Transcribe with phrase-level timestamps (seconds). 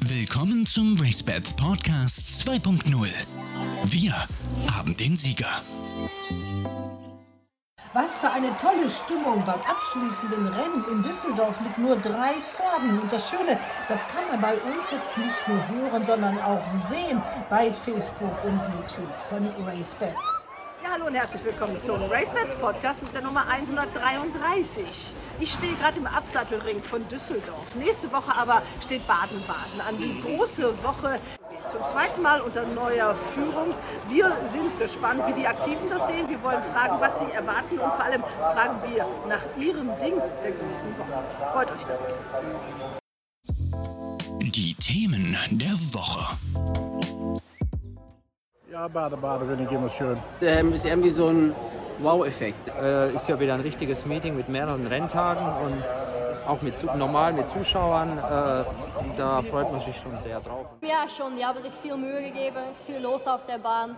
[0.00, 3.08] Willkommen zum RaceBets Podcast 2.0.
[3.84, 4.14] Wir
[4.72, 5.60] haben den Sieger.
[7.92, 13.00] Was für eine tolle Stimmung beim abschließenden Rennen in Düsseldorf mit nur drei Pferden.
[13.00, 13.58] Und das Schöne,
[13.88, 17.20] das kann man bei uns jetzt nicht nur hören, sondern auch sehen
[17.50, 20.46] bei Facebook und YouTube von RaceBets.
[20.82, 24.84] Ja, hallo und herzlich willkommen zum RaceBets Podcast mit der Nummer 133.
[25.40, 27.74] Ich stehe gerade im Absattelring von Düsseldorf.
[27.74, 29.98] Nächste Woche aber steht Baden-Baden an.
[29.98, 31.18] Die große Woche
[31.70, 33.74] zum zweiten Mal unter neuer Führung.
[34.08, 36.28] Wir sind gespannt, wie die Aktiven das sehen.
[36.28, 40.14] Wir wollen fragen, was sie erwarten und vor allem fragen wir nach ihrem Ding
[40.44, 41.52] der großen Woche.
[41.52, 43.00] Freut euch darauf.
[44.40, 46.36] Die Themen der Woche.
[48.70, 50.18] Ja, Baden-Baden finde ich immer schön.
[50.40, 51.54] Ähm, ist irgendwie so ein
[51.98, 52.68] Wow-Effekt.
[52.80, 55.82] Äh, ist ja wieder ein richtiges Meeting mit mehreren Renntagen und
[56.46, 58.18] auch mit normal mit Zuschauern.
[58.18, 58.64] Äh,
[59.16, 60.66] da freut man sich schon sehr drauf.
[60.82, 61.36] Ja, schon.
[61.36, 62.56] Die haben sich viel Mühe gegeben.
[62.70, 63.96] Es ist viel los auf der Bahn.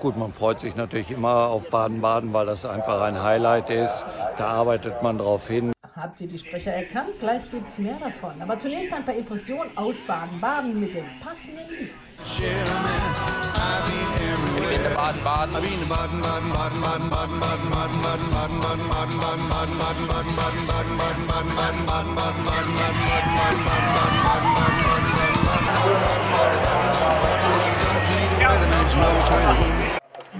[0.00, 4.04] Gut, man freut sich natürlich immer auf Baden-Baden, weil das einfach ein Highlight ist.
[4.36, 5.72] Da arbeitet man drauf hin.
[5.96, 7.20] Habt ihr die Sprecher erkannt?
[7.20, 8.32] Gleich gibt's mehr davon.
[8.42, 11.92] Aber zunächst ein paar Impressionen aus Baden-Baden mit dem passenden Lied.
[12.16, 12.22] I've
[14.70, 17.34] been to Baden Baden Baden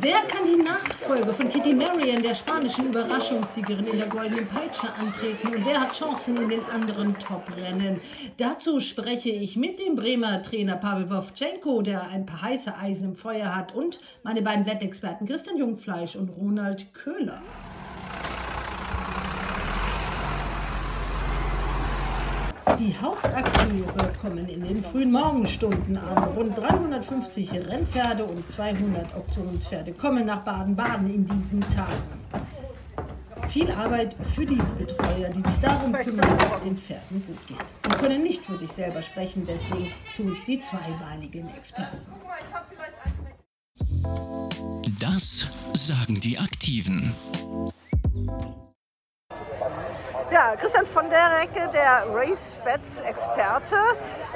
[0.05, 5.49] Wer kann die Nachfolge von Kitty Marion, der spanischen Überraschungssiegerin in der Goldenen Peitsche, antreten?
[5.49, 8.03] Und wer hat Chancen in den anderen Top-Rennen?
[8.37, 13.17] Dazu spreche ich mit dem Bremer Trainer Pavel Wovchenko, der ein paar heiße Eisen im
[13.17, 17.41] Feuer hat, und meine beiden Wettexperten Christian Jungfleisch und Ronald Köhler.
[22.79, 26.25] Die Hauptakteure kommen in den frühen Morgenstunden an.
[26.35, 32.03] Rund 350 Rennpferde und 200 Auktionspferde kommen nach Baden-Baden in diesen Tagen.
[33.49, 37.59] Viel Arbeit für die Betreuer, die sich darum kümmern, dass es den Pferden gut geht.
[37.85, 41.99] Sie können nicht für sich selber sprechen, deswegen tun es die zweibeinigen Experten.
[44.99, 47.13] Das sagen die Aktiven.
[50.35, 53.77] Ja, Christian von der Recke, der Race-Bets-Experte.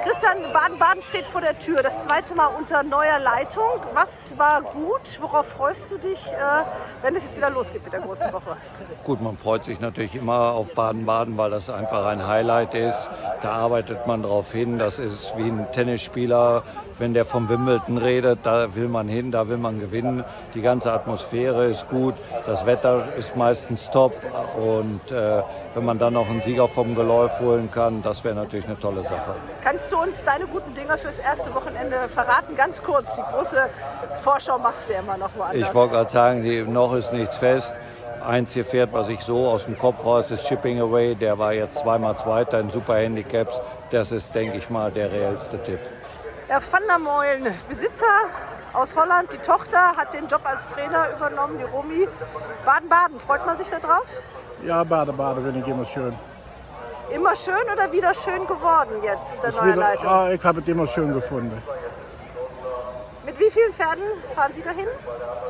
[0.01, 3.81] Christian, Baden-Baden steht vor der Tür, das zweite Mal unter neuer Leitung.
[3.93, 5.19] Was war gut?
[5.19, 6.63] Worauf freust du dich, äh,
[7.01, 8.55] wenn es jetzt wieder losgeht mit der großen Woche?
[9.03, 13.09] Gut, man freut sich natürlich immer auf Baden-Baden, weil das einfach ein Highlight ist.
[13.41, 14.79] Da arbeitet man drauf hin.
[14.79, 16.63] Das ist wie ein Tennisspieler,
[16.97, 20.23] wenn der vom Wimbledon redet, da will man hin, da will man gewinnen.
[20.53, 22.13] Die ganze Atmosphäre ist gut,
[22.45, 24.13] das Wetter ist meistens top
[24.57, 25.41] und äh,
[25.73, 29.03] wenn man dann noch einen Sieger vom Geläuf holen kann, das wäre natürlich eine tolle
[29.03, 29.35] Sache.
[29.63, 32.55] Kannst du uns deine guten Dinger fürs erste Wochenende verraten?
[32.55, 33.69] Ganz kurz, die große
[34.19, 35.69] Vorschau machst du ja immer noch woanders.
[35.69, 37.73] Ich wollte gerade sagen, die, noch ist nichts fest.
[38.25, 41.15] Einzige Pferd, was ich so aus dem Kopf weiß, ist Shipping Away.
[41.15, 43.59] Der war jetzt zweimal Zweiter in Super Handicaps.
[43.91, 45.79] Das ist, denke ich mal, der reellste Tipp.
[46.47, 48.05] Herr van der Meulen, Besitzer
[48.73, 52.07] aus Holland, die Tochter hat den Job als Trainer übernommen, die Romy.
[52.65, 54.21] Baden-Baden, freut man sich da drauf?
[54.63, 56.13] Ja, Baden-Baden finde ich immer schön.
[57.11, 60.09] Immer schön oder wieder schön geworden jetzt mit der neuen wieder- Leitung?
[60.09, 61.61] ah, ich habe es immer schön gefunden.
[63.25, 64.03] Mit wie vielen Pferden
[64.35, 64.87] fahren Sie dahin?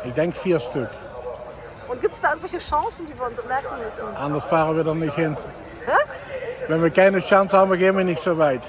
[0.04, 0.90] Ich denke vier Stück.
[1.88, 4.04] Und gibt es da irgendwelche Chancen, die wir uns merken müssen?
[4.16, 5.36] Anders fahren wir da nicht hin.
[6.68, 8.62] Wenn wir keine Chance haben, gehen wir nicht so weit.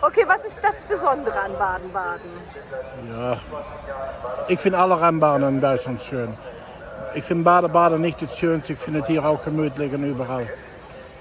[0.00, 2.30] Okay, was ist das Besondere an Baden-Baden?
[3.16, 3.36] Ja,
[4.48, 6.36] ich finde alle Rennbahnen in Deutschland schön.
[7.14, 10.48] Ich finde Baden-Baden nicht das Schönste, ich finde es hier auch gemütlich und überall.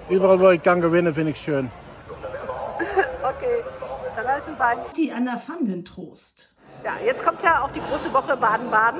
[0.09, 1.71] Überall, wo ich kann gewinnen, finde ich schön.
[3.23, 3.63] Okay,
[4.17, 4.77] dann alles im Bein.
[4.97, 6.51] Die Anna van den Trost.
[6.83, 8.99] Ja, jetzt kommt ja auch die große Woche Baden-Baden.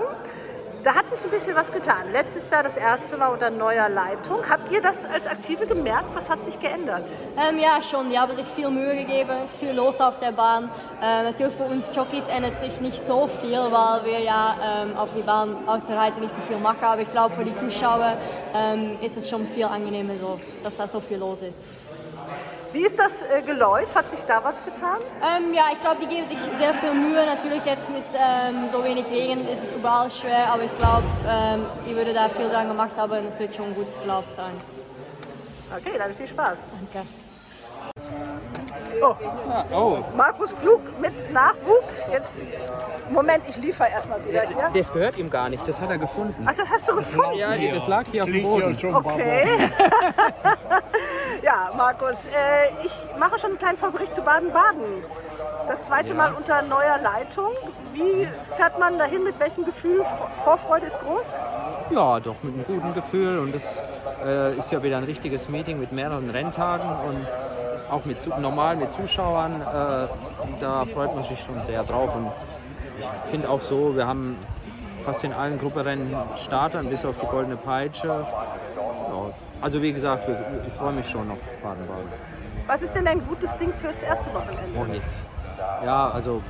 [0.84, 2.12] Da hat sich ein bisschen was getan.
[2.12, 4.40] Letztes Jahr das erste Mal unter neuer Leitung.
[4.50, 6.14] Habt ihr das als Aktive gemerkt?
[6.14, 7.10] Was hat sich geändert?
[7.38, 8.10] Ähm, ja, schon.
[8.10, 9.32] Die haben sich viel Mühe gegeben.
[9.46, 10.70] Es ist viel los auf der Bahn.
[11.02, 15.08] Äh, natürlich für uns Jockeys ändert sich nicht so viel, weil wir ja ähm, auf
[15.16, 16.84] die Bahn aus der Reite nicht so viel machen.
[16.84, 18.18] Aber ich glaube, für die Zuschauer
[18.54, 21.64] ähm, ist es schon viel angenehmer, so, dass da so viel los ist.
[22.74, 23.96] Wie ist das äh, Geläuf?
[23.96, 24.98] Hat sich da was getan?
[25.22, 27.24] Ähm, ja, ich glaube, die geben sich sehr viel Mühe.
[27.24, 31.68] Natürlich jetzt mit ähm, so wenig Regen ist es überall schwer, aber ich glaube, ähm,
[31.86, 34.54] die würde da viel dran gemacht haben und es wird schon ein gutes Lauf sein.
[35.78, 36.58] Okay, dann viel Spaß.
[36.92, 37.08] Danke.
[39.02, 39.16] Oh,
[39.74, 42.10] Oh, Markus Klug mit Nachwuchs.
[42.12, 42.46] Jetzt,
[43.10, 44.72] Moment, ich liefere erstmal wieder hier.
[44.74, 45.68] das gehört ihm gar nicht.
[45.68, 46.46] Das hat er gefunden.
[46.48, 47.36] Ach, das hast du gefunden?
[47.36, 48.78] Ja, das lag hier auf dem Boden.
[48.94, 49.48] Okay.
[51.44, 52.32] Ja, Markus, äh,
[52.86, 55.04] ich mache schon einen kleinen Vorbericht zu Baden-Baden.
[55.68, 56.16] Das zweite Ja.
[56.16, 57.52] Mal unter neuer Leitung.
[57.92, 58.26] Wie
[58.56, 59.24] fährt man dahin?
[59.26, 60.06] Mit welchem Gefühl?
[60.46, 61.40] Vorfreude ist groß?
[61.90, 63.64] Ja, doch mit einem guten Gefühl und es
[64.26, 67.28] äh, ist ja wieder ein richtiges Meeting mit mehreren Renntagen und
[67.90, 69.62] auch mit normal mit Zuschauern.
[69.62, 70.08] Äh,
[70.60, 72.32] da freut man sich schon sehr drauf und
[73.00, 74.38] ich finde auch so, wir haben
[75.04, 78.08] fast in allen Grupperennen Startern bis auf die Goldene Peitsche.
[78.08, 80.28] Ja, also wie gesagt,
[80.68, 82.10] ich freue mich schon auf Baden-Baden.
[82.68, 84.80] Was ist denn ein gutes Ding fürs erste Wochenende?
[84.80, 85.06] Oh, jetzt.
[85.84, 86.42] Ja, also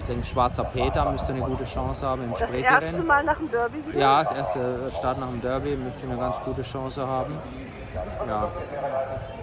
[0.00, 3.50] ich denke, Schwarzer Peter müsste eine gute Chance haben im Das erste Mal nach dem
[3.50, 3.98] Derby wieder?
[3.98, 7.38] Ja, das erste Start nach dem Derby müsste eine ganz gute Chance haben.
[8.26, 8.48] Ja,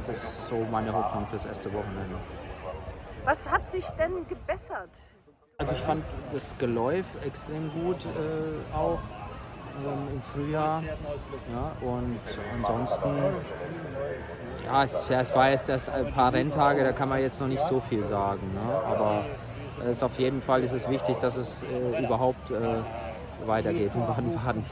[0.08, 2.16] das ist so meine Hoffnung fürs erste Wochenende.
[3.26, 4.90] Was hat sich denn gebessert?
[5.58, 9.00] Also ich fand das Geläuf extrem gut äh, auch
[9.80, 10.84] ähm, im Frühjahr.
[10.84, 12.20] Ja, und
[12.56, 13.10] ansonsten,
[14.66, 17.64] ja, es, es war jetzt erst ein paar Renntage, da kann man jetzt noch nicht
[17.64, 18.54] so viel sagen.
[18.54, 18.84] Ne?
[18.86, 19.26] Aber
[19.82, 22.80] es ist auf jeden Fall ist es wichtig, dass es äh, überhaupt äh,
[23.46, 24.66] weitergeht in Baden-Baden.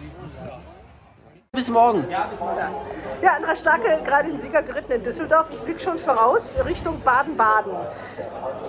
[1.55, 2.05] Bis morgen.
[2.09, 5.47] Ja, Andra Starke, gerade den Sieger geritten in Düsseldorf.
[5.51, 7.71] Ich blicke schon voraus Richtung Baden-Baden.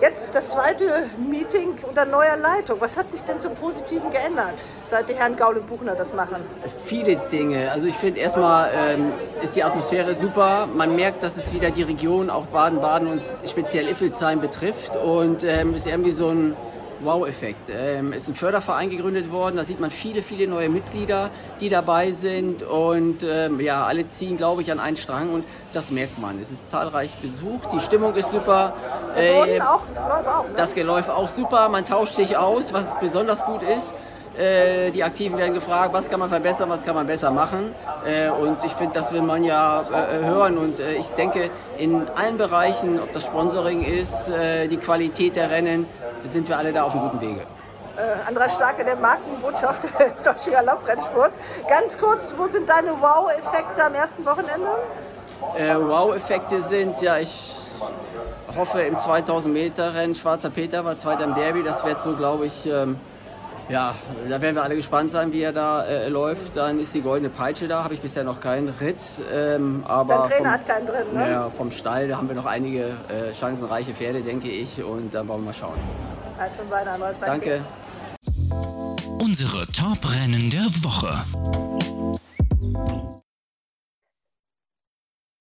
[0.01, 0.85] Jetzt das zweite
[1.19, 2.81] Meeting unter neuer Leitung.
[2.81, 6.37] Was hat sich denn zum Positiven geändert, seit die Herren Gaul und Buchner das machen?
[6.85, 7.73] Viele Dinge.
[7.73, 9.13] Also ich finde erstmal ähm,
[9.43, 10.69] ist die Atmosphäre super.
[10.73, 14.95] Man merkt, dass es wieder die Region, auch Baden-Baden und speziell Iffelsheim betrifft.
[14.95, 16.57] Und ähm, ist irgendwie so ein
[17.01, 17.71] Wow-Effekt.
[17.71, 19.57] Ähm, ist ein Förderverein gegründet worden.
[19.57, 22.63] Da sieht man viele, viele neue Mitglieder, die dabei sind.
[22.63, 25.33] Und ähm, ja, alle ziehen, glaube ich, an einen Strang.
[25.33, 26.41] Und das merkt man.
[26.41, 27.69] Es ist zahlreich besucht.
[27.75, 28.75] Die Stimmung ist super.
[29.17, 30.45] Äh, auch, das Geläuf auch.
[30.45, 30.55] Ne?
[30.57, 33.93] Das Geläuf auch super, man tauscht sich aus, was besonders gut ist.
[34.39, 37.75] Äh, die Aktiven werden gefragt, was kann man verbessern, was kann man besser machen.
[38.05, 40.59] Äh, und ich finde, das will man ja äh, hören.
[40.59, 45.51] Und äh, ich denke, in allen Bereichen, ob das Sponsoring ist, äh, die Qualität der
[45.51, 45.87] Rennen,
[46.33, 47.41] sind wir alle da auf einem guten Wege.
[47.97, 51.39] Äh, Andra Starke, der Markenbotschafter des Deutschen Galopprennsports.
[51.69, 54.69] Ganz kurz, wo sind deine Wow-Effekte am ersten Wochenende?
[55.59, 57.55] Äh, Wow-Effekte sind, ja, ich
[58.57, 62.47] hoffe im 2000 Meter Rennen, Schwarzer Peter war Zweiter im Derby, das wird so, glaube
[62.47, 62.99] ich, ähm,
[63.69, 63.95] ja,
[64.29, 66.57] da werden wir alle gespannt sein, wie er da äh, läuft.
[66.57, 68.99] Dann ist die goldene Peitsche da, habe ich bisher noch keinen Ritt.
[69.33, 71.31] Ähm, aber Dein Trainer vom, hat keinen drin, ne?
[71.31, 74.85] Ja, vom Stall, da haben wir noch einige äh, chancenreiche Pferde, denke ich.
[74.85, 75.75] Und dann wollen wir mal schauen.
[76.39, 77.65] Als von Andra Starke.
[78.27, 79.25] Danke.
[79.25, 81.25] Unsere Top-Rennen der Woche.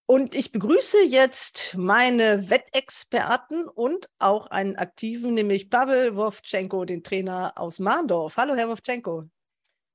[0.08, 7.52] Und ich begrüße jetzt meine Wettexperten und auch einen aktiven, nämlich Pavel Wovchenko, den Trainer
[7.58, 8.38] aus Mahndorf.
[8.38, 9.26] Hallo, Herr Wovchenko.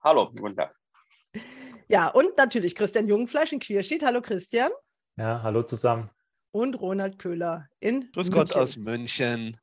[0.03, 0.76] Hallo, guten Tag.
[1.88, 4.05] Ja, und natürlich Christian Jungfleisch in Quierschied.
[4.05, 4.70] Hallo, Christian.
[5.17, 6.11] Ja, hallo zusammen.
[6.53, 8.35] Und Ronald Köhler in Grüß München.
[8.35, 9.56] Gott aus München.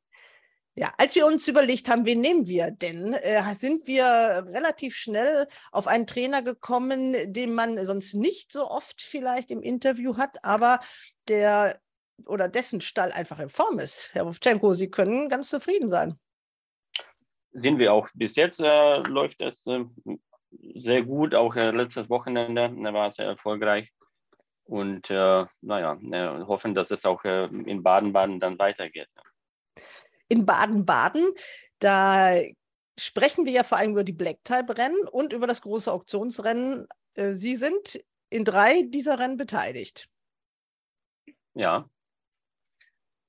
[0.80, 5.48] Ja, als wir uns überlegt haben, wen nehmen wir denn, äh, sind wir relativ schnell
[5.72, 10.78] auf einen Trainer gekommen, den man sonst nicht so oft vielleicht im Interview hat, aber
[11.26, 11.80] der
[12.26, 14.10] oder dessen Stall einfach in Form ist.
[14.12, 16.16] Herr Wovchenko, Sie können ganz zufrieden sein.
[17.50, 18.08] Sind wir auch.
[18.14, 19.84] Bis jetzt äh, läuft es äh,
[20.76, 21.34] sehr gut.
[21.34, 23.92] Auch äh, letztes Wochenende äh, war sehr erfolgreich.
[24.62, 29.08] Und äh, naja, äh, hoffen, dass es auch in Baden-Baden dann weitergeht.
[30.28, 31.26] In Baden-Baden,
[31.78, 32.34] da
[32.98, 36.86] sprechen wir ja vor allem über die Black-Type-Rennen und über das große Auktionsrennen.
[37.14, 40.08] Äh, Sie sind in drei dieser Rennen beteiligt.
[41.54, 41.88] Ja,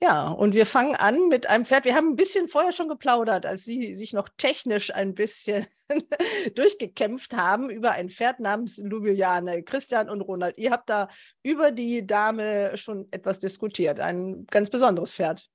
[0.02, 1.84] Ja, und wir fangen an mit einem Pferd.
[1.84, 5.68] Wir haben ein bisschen vorher schon geplaudert, als Sie sich noch technisch ein bisschen
[6.56, 9.64] durchgekämpft haben über ein Pferd namens Ljubljane.
[9.64, 11.10] Christian und Ronald, ihr habt da
[11.44, 14.00] über die Dame schon etwas diskutiert.
[14.00, 15.50] Ein ganz besonderes Pferd.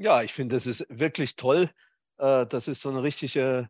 [0.00, 1.70] Ja, ich finde, das ist wirklich toll.
[2.16, 3.68] Äh, Das ist so eine richtige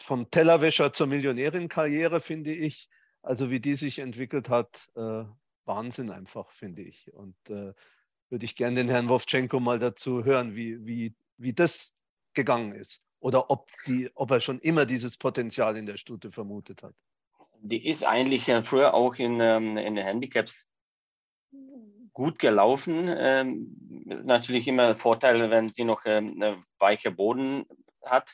[0.00, 2.88] vom Tellerwäscher zur Millionärin-Karriere, finde ich.
[3.22, 5.24] Also wie die sich entwickelt hat, äh,
[5.64, 7.12] Wahnsinn einfach, finde ich.
[7.12, 7.72] Und äh,
[8.28, 11.94] würde ich gerne den Herrn Wovchenko mal dazu hören, wie, wie, wie das
[12.32, 13.04] gegangen ist.
[13.18, 16.94] Oder ob, die, ob er schon immer dieses Potenzial in der Stute vermutet hat.
[17.58, 20.68] die ist eigentlich früher auch in, ähm, in Handicaps
[22.16, 23.14] gut gelaufen.
[23.14, 23.76] Ähm,
[24.24, 27.66] natürlich immer Vorteile, wenn sie noch ähm, eine weiche Boden
[28.02, 28.26] hat.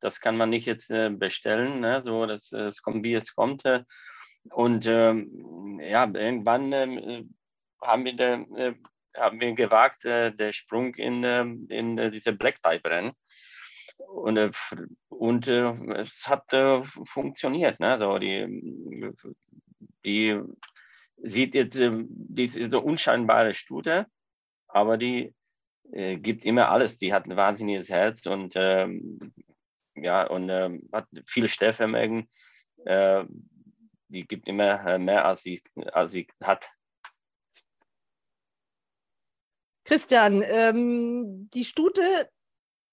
[0.00, 2.02] Das kann man nicht jetzt äh, bestellen, ne?
[2.04, 3.64] so dass äh, es kommt, wie es kommt.
[3.64, 3.84] Äh.
[4.50, 7.24] Und ähm, ja, irgendwann ähm, äh,
[7.80, 8.74] haben wir, da, äh,
[9.16, 13.12] haben wir gewagt, äh, der Sprung in, ähm, in äh, diese Black Type Rennen.
[13.96, 14.50] Und, äh,
[15.08, 17.80] und äh, es hat äh, funktioniert.
[17.80, 17.98] Ne?
[17.98, 19.14] So die,
[20.04, 20.42] die
[21.24, 24.06] sieht jetzt, äh, die ist eine unscheinbare Stute,
[24.68, 25.34] aber die
[25.92, 26.98] äh, gibt immer alles.
[26.98, 29.32] Die hat ein wahnsinniges Herz und ähm,
[29.96, 32.28] ja, und ähm, hat viel Stellvermögen.
[32.84, 33.24] Äh,
[34.08, 35.62] die gibt immer äh, mehr, als sie,
[35.92, 36.64] als sie hat.
[39.84, 42.00] Christian, ähm, die Stute,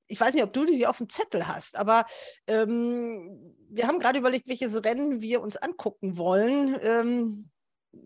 [0.07, 2.05] ich weiß nicht, ob du die auf dem Zettel hast, aber
[2.47, 6.77] ähm, wir haben gerade überlegt, welches Rennen wir uns angucken wollen.
[6.81, 7.51] Ähm,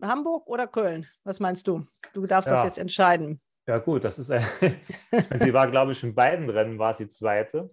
[0.02, 1.06] Hamburg oder Köln?
[1.24, 1.86] Was meinst du?
[2.12, 2.56] Du darfst ja.
[2.56, 3.40] das jetzt entscheiden.
[3.66, 4.40] Ja, gut, das ist, äh,
[5.42, 7.70] sie war, glaube ich, in beiden Rennen war sie Zweite.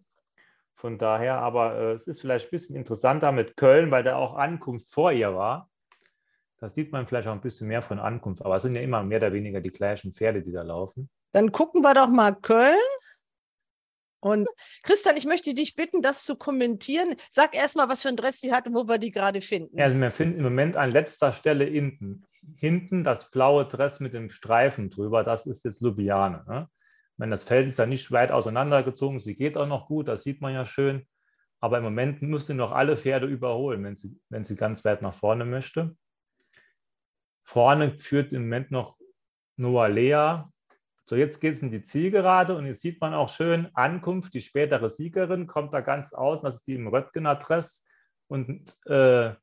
[0.73, 4.33] Von daher, aber äh, es ist vielleicht ein bisschen interessanter mit Köln, weil da auch
[4.33, 5.69] Ankunft vor ihr war.
[6.57, 9.03] Da sieht man vielleicht auch ein bisschen mehr von Ankunft, aber es sind ja immer
[9.03, 11.09] mehr oder weniger die gleichen Pferde, die da laufen.
[11.31, 12.77] Dann gucken wir doch mal Köln.
[14.23, 14.47] Und
[14.83, 17.15] Christian, ich möchte dich bitten, das zu kommentieren.
[17.29, 19.77] Sag erstmal, was für ein Dress die hat und wo wir die gerade finden.
[19.77, 22.23] Ja, also wir finden im Moment an letzter Stelle hinten.
[22.57, 26.45] Hinten das blaue Dress mit dem Streifen drüber, das ist jetzt Lubiane.
[26.47, 26.69] Ne?
[27.17, 30.41] Wenn das Feld ist ja nicht weit auseinandergezogen, sie geht auch noch gut, das sieht
[30.41, 31.05] man ja schön.
[31.59, 35.01] Aber im Moment muss sie noch alle Pferde überholen, wenn sie, wenn sie ganz weit
[35.01, 35.95] nach vorne möchte.
[37.43, 38.99] Vorne führt im Moment noch
[39.57, 40.43] Noah Lea,
[41.05, 44.41] so, jetzt geht es in die Zielgerade und jetzt sieht man auch schön Ankunft, die
[44.41, 47.83] spätere Siegerin kommt da ganz außen, das ist die im Röttgener Dress.
[48.27, 49.33] Und äh,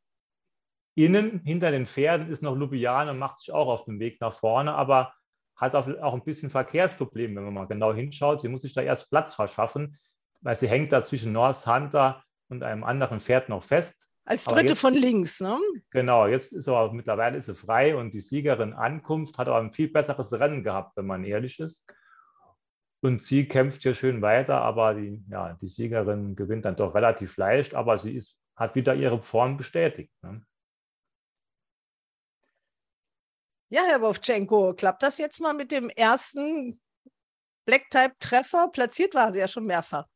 [0.95, 4.75] innen hinter den Pferden ist noch Lubiane, macht sich auch auf den Weg nach vorne,
[4.75, 5.13] aber
[5.55, 8.41] hat auch, auch ein bisschen Verkehrsproblem, wenn man mal genau hinschaut.
[8.41, 9.99] Sie muss sich da erst Platz verschaffen,
[10.41, 14.10] weil sie hängt da zwischen North Hunter und einem anderen Pferd noch fest.
[14.31, 15.59] Als dritte jetzt, von links, ne?
[15.91, 19.73] Genau, jetzt ist aber mittlerweile ist sie frei und die Siegerin Ankunft hat aber ein
[19.73, 21.93] viel besseres Rennen gehabt, wenn man ehrlich ist.
[23.03, 27.39] Und sie kämpft hier schön weiter, aber die, ja, die Siegerin gewinnt dann doch relativ
[27.39, 30.13] leicht, aber sie ist, hat wieder ihre Form bestätigt.
[30.23, 30.47] Ne?
[33.73, 36.81] Ja, Herr Wovchenko, klappt das jetzt mal mit dem ersten
[37.65, 38.69] Black-Type-Treffer?
[38.69, 40.07] Platziert war sie ja schon mehrfach.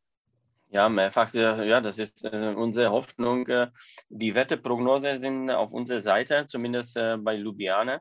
[0.74, 3.46] Ja, mehrfach, ja, das ist äh, unsere Hoffnung.
[3.46, 3.68] Äh,
[4.08, 8.00] die Wetterprognose sind auf unserer Seite, zumindest äh, bei Ljubljana.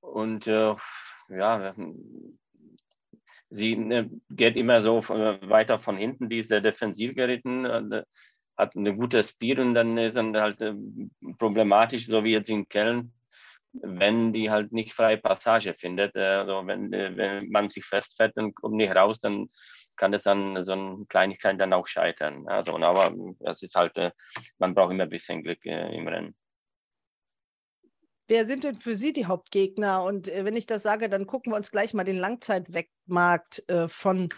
[0.00, 1.74] Und ja,
[3.50, 8.02] sie geht immer so weiter von hinten, die ist sehr defensiv geritten,
[8.56, 10.58] hat eine gute Speed und dann ist dann halt
[11.38, 13.12] problematisch, so wie jetzt in Köln,
[13.72, 16.16] wenn die halt nicht freie Passage findet.
[16.16, 19.46] Also wenn, wenn man sich festfährt und kommt nicht raus, dann
[19.96, 22.48] kann das an so einer Kleinigkeit dann auch scheitern.
[22.48, 24.10] Also, aber das ist halt, äh,
[24.58, 26.34] man braucht immer ein bisschen Glück äh, im Rennen.
[28.28, 30.04] Wer sind denn für Sie die Hauptgegner?
[30.04, 34.28] Und äh, wenn ich das sage, dann gucken wir uns gleich mal den Langzeitwegmarkt von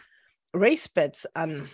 [0.52, 1.70] RaceBets an.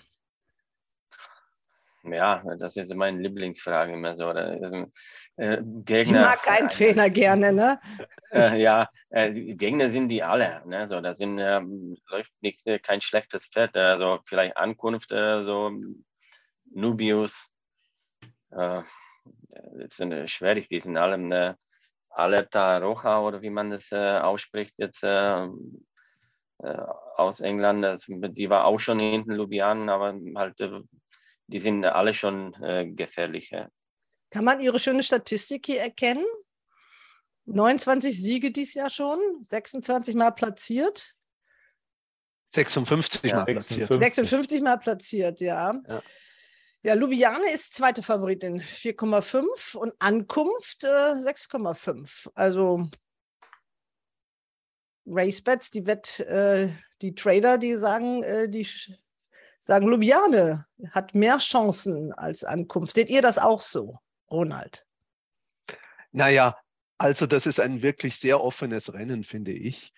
[2.04, 4.30] Ja, das ist meine Lieblingsfrage immer so.
[4.30, 6.00] Äh, Gegner.
[6.00, 7.80] Ich mag keinen Trainer gerne, ne?
[8.32, 10.62] Äh, ja, äh, Gegner sind die alle.
[10.64, 10.86] Ne?
[10.88, 11.60] So, da sind, äh,
[12.08, 13.76] läuft nicht, äh, kein schlechtes Pferd.
[13.76, 15.72] Also vielleicht Ankunft, äh, so
[16.72, 17.32] Nubius.
[18.52, 18.82] Äh,
[19.50, 21.56] das sind schwierig, die sind alle, ne,
[22.10, 25.04] Alerta Roja oder wie man das ausspricht jetzt
[26.62, 27.84] aus England.
[27.84, 30.56] Das, die war auch schon hinten Lubian, aber halt,
[31.50, 32.52] die sind alle schon
[32.96, 33.52] gefährlich.
[34.30, 36.24] Kann man Ihre schöne Statistik hier erkennen?
[37.46, 41.14] 29 Siege dieses Jahr schon, 26 Mal platziert.
[42.54, 43.88] 56 Mal platziert.
[43.88, 45.80] 56 Mal platziert, ja.
[45.88, 46.02] ja.
[46.82, 52.30] Ja, Ljubljane ist zweite Favoritin, 4,5 und Ankunft äh, 6,5.
[52.34, 52.88] Also
[55.04, 56.70] RaceBets, die Wett, äh,
[57.02, 58.66] die Trader, die sagen, äh, die
[59.60, 62.94] sagen, Ljubljane hat mehr Chancen als Ankunft.
[62.94, 63.98] Seht ihr das auch so?
[64.30, 64.86] Ronald?
[66.12, 66.56] Naja,
[66.98, 69.92] also das ist ein wirklich sehr offenes Rennen, finde ich.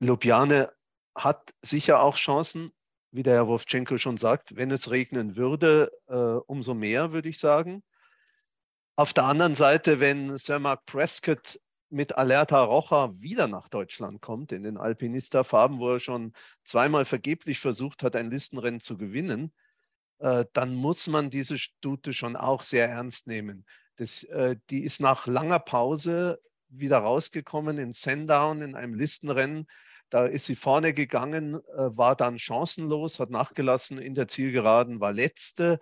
[0.00, 0.72] Ljubljane
[1.14, 2.70] hat sicher auch Chancen,
[3.10, 7.38] wie der Herr Wovchenko schon sagt, wenn es regnen würde, äh, umso mehr, würde ich
[7.38, 7.82] sagen.
[8.96, 11.58] Auf der anderen Seite, wenn Sir Mark Prescott
[11.90, 16.32] mit Alerta Rocha wieder nach Deutschland kommt, in den Alpinista-Farben, wo er schon
[16.64, 19.52] zweimal vergeblich versucht hat, ein Listenrennen zu gewinnen,
[20.20, 23.64] äh, dann muss man diese Stute schon auch sehr ernst nehmen.
[23.96, 29.66] Das, äh, die ist nach langer Pause wieder rausgekommen in Sandown in einem Listenrennen.
[30.10, 35.12] Da ist sie vorne gegangen, äh, war dann chancenlos, hat nachgelassen in der Zielgeraden, war
[35.12, 35.80] letzte.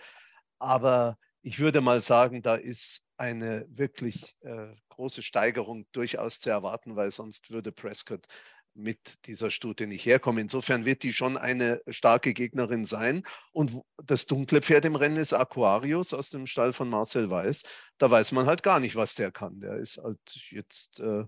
[0.58, 6.96] Aber ich würde mal sagen, da ist eine wirklich äh, große Steigerung durchaus zu erwarten,
[6.96, 8.26] weil sonst würde Prescott
[8.74, 10.40] mit dieser Stute nicht herkommen.
[10.40, 13.24] Insofern wird die schon eine starke Gegnerin sein.
[13.52, 13.72] Und
[14.02, 17.64] das dunkle Pferd im Rennen ist Aquarius aus dem Stall von Marcel Weiß.
[17.98, 19.60] Da weiß man halt gar nicht, was der kann.
[19.60, 20.20] Der ist halt
[20.50, 21.24] jetzt, äh,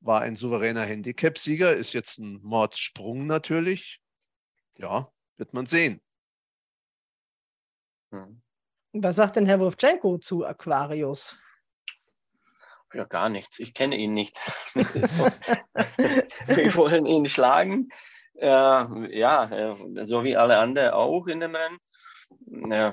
[0.00, 4.00] war ein souveräner Handicap-Sieger, ist jetzt ein Mordsprung natürlich.
[4.78, 6.00] Ja, wird man sehen.
[8.12, 8.40] Hm.
[8.92, 11.40] Was sagt denn Herr Wurfchenko zu Aquarius?
[12.92, 13.60] Ja, gar nichts.
[13.60, 14.36] Ich kenne ihn nicht.
[14.74, 17.88] Wir wollen ihn schlagen.
[18.34, 21.78] Äh, ja, äh, so wie alle anderen auch in dem Rennen.
[22.72, 22.92] Äh,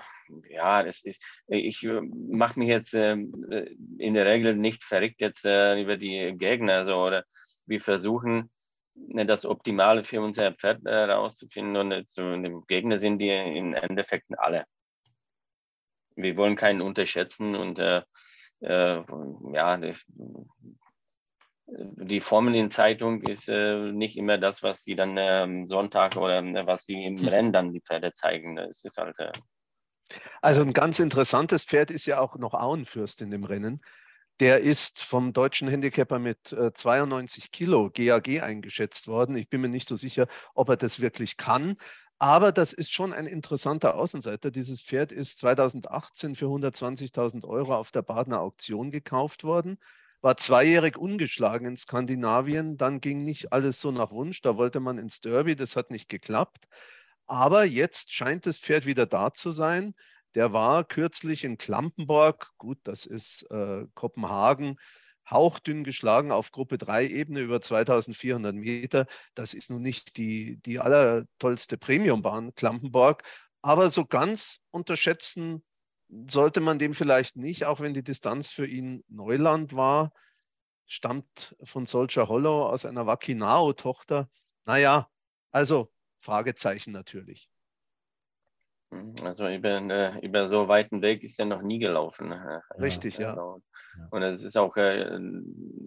[0.49, 5.45] ja, das ist, ich äh, mache mich jetzt äh, in der Regel nicht verrückt jetzt
[5.45, 6.85] äh, über die Gegner.
[6.85, 7.23] So, oder
[7.65, 8.51] wir versuchen,
[8.95, 11.75] das Optimale für unser Pferd herauszufinden.
[11.75, 14.65] Und so, die Gegner sind die im Endeffekt alle.
[16.17, 18.01] Wir wollen keinen unterschätzen und äh,
[18.59, 19.93] ja, die,
[21.67, 26.39] die Formel in Zeitung ist äh, nicht immer das, was sie dann äh, Sonntag oder
[26.39, 28.55] äh, was sie im Rennen dann die Pferde zeigen.
[28.55, 29.19] Das ist halt.
[29.19, 29.31] Äh,
[30.41, 33.81] also ein ganz interessantes Pferd ist ja auch noch Auenfürst in dem Rennen.
[34.39, 39.35] Der ist vom deutschen Handicapper mit 92 äh, Kilo GAG eingeschätzt worden.
[39.35, 41.75] Ich bin mir nicht so sicher, ob er das wirklich kann.
[42.19, 44.49] Aber das ist schon ein interessanter Außenseiter.
[44.49, 49.77] Dieses Pferd ist 2018 für 120.000 Euro auf der Badener Auktion gekauft worden,
[50.21, 52.77] war zweijährig ungeschlagen in Skandinavien.
[52.77, 54.41] Dann ging nicht alles so nach Wunsch.
[54.41, 56.67] Da wollte man ins Derby, das hat nicht geklappt.
[57.27, 59.93] Aber jetzt scheint das Pferd wieder da zu sein.
[60.33, 64.77] Der war kürzlich in Klampenborg, gut, das ist äh, Kopenhagen,
[65.29, 69.05] hauchdünn geschlagen auf Gruppe 3 Ebene über 2400 Meter.
[69.35, 73.23] Das ist nun nicht die, die allertollste Premiumbahn, Klampenborg,
[73.61, 75.63] aber so ganz unterschätzen
[76.29, 80.13] sollte man dem vielleicht nicht, auch wenn die Distanz für ihn Neuland war,
[80.85, 84.29] stammt von Soldier Hollow aus einer Wakinao-Tochter.
[84.65, 85.09] Naja,
[85.51, 87.49] also Fragezeichen natürlich.
[88.91, 92.29] Hm, also über, äh, über so weiten Weg ist er noch nie gelaufen.
[92.29, 92.61] Ne?
[92.79, 93.35] Richtig, ja.
[93.35, 93.57] ja.
[94.11, 95.19] Und es ist auch äh,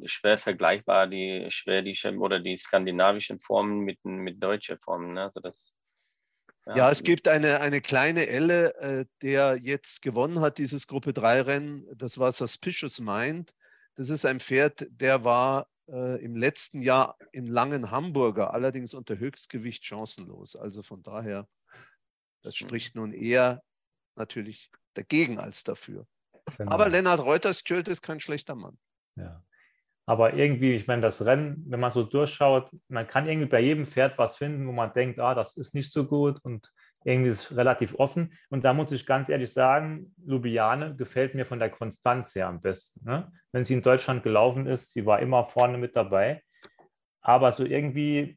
[0.04, 5.14] schwer vergleichbar, die schwedische oder die skandinavischen Formen mit, mit deutschen Formen.
[5.14, 5.22] Ne?
[5.22, 5.74] Also das,
[6.66, 6.76] ja.
[6.76, 6.90] ja.
[6.90, 11.86] es gibt eine, eine kleine Elle, äh, der jetzt gewonnen hat, dieses Gruppe 3-Rennen.
[11.94, 13.54] Das war Suspicious Mind.
[13.96, 19.18] Das ist ein Pferd, der war äh, im letzten Jahr im langen Hamburger, allerdings unter
[19.18, 20.54] Höchstgewicht chancenlos.
[20.54, 21.48] Also von daher
[22.42, 22.66] das hm.
[22.66, 23.62] spricht nun eher
[24.16, 26.06] natürlich dagegen als dafür.
[26.56, 26.72] Genau.
[26.72, 28.78] Aber Lennart Reuters-Kjöld ist kein schlechter Mann.
[29.16, 29.42] Ja.
[30.06, 33.86] Aber irgendwie, ich meine, das Rennen, wenn man so durchschaut, man kann irgendwie bei jedem
[33.86, 36.72] Pferd was finden, wo man denkt, ah, das ist nicht so gut und
[37.04, 38.32] irgendwie ist es relativ offen.
[38.48, 42.60] Und da muss ich ganz ehrlich sagen, Lubiane gefällt mir von der Konstanz her am
[42.60, 43.04] besten.
[43.04, 43.30] Ne?
[43.52, 46.42] Wenn sie in Deutschland gelaufen ist, sie war immer vorne mit dabei.
[47.20, 48.36] Aber so irgendwie,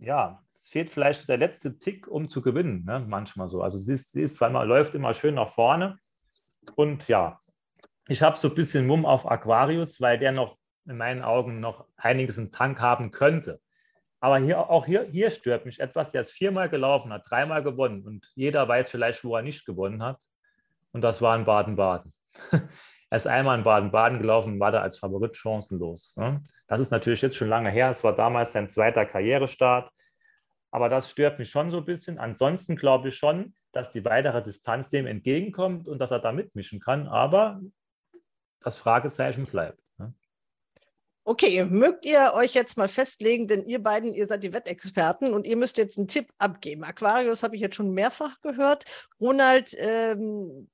[0.00, 3.04] ja, fehlt vielleicht der letzte Tick, um zu gewinnen, ne?
[3.06, 3.60] manchmal so.
[3.60, 5.98] Also sie ist, sie ist, weil man läuft immer schön nach vorne.
[6.76, 7.40] Und ja,
[8.08, 10.56] ich habe so ein bisschen Mumm auf Aquarius, weil der noch
[10.86, 13.60] in meinen Augen noch einiges im Tank haben könnte.
[14.18, 16.12] Aber hier, auch hier, hier stört mich etwas.
[16.12, 20.02] Der ist viermal gelaufen, hat dreimal gewonnen und jeder weiß vielleicht, wo er nicht gewonnen
[20.02, 20.22] hat.
[20.92, 22.14] Und das war in Baden-Baden.
[22.50, 26.16] er ist einmal in Baden-Baden gelaufen war da als Favorit chancenlos.
[26.16, 26.42] Ne?
[26.66, 27.90] Das ist natürlich jetzt schon lange her.
[27.90, 29.92] Es war damals sein zweiter Karrierestart.
[30.72, 32.18] Aber das stört mich schon so ein bisschen.
[32.18, 36.80] Ansonsten glaube ich schon, dass die weitere Distanz dem entgegenkommt und dass er da mitmischen
[36.80, 37.06] kann.
[37.06, 37.60] Aber
[38.60, 39.78] das Fragezeichen bleibt.
[39.98, 40.14] Ne?
[41.24, 45.46] Okay, mögt ihr euch jetzt mal festlegen, denn ihr beiden, ihr seid die Wettexperten und
[45.46, 46.84] ihr müsst jetzt einen Tipp abgeben.
[46.84, 48.86] Aquarius habe ich jetzt schon mehrfach gehört.
[49.20, 50.70] Ronald, ähm,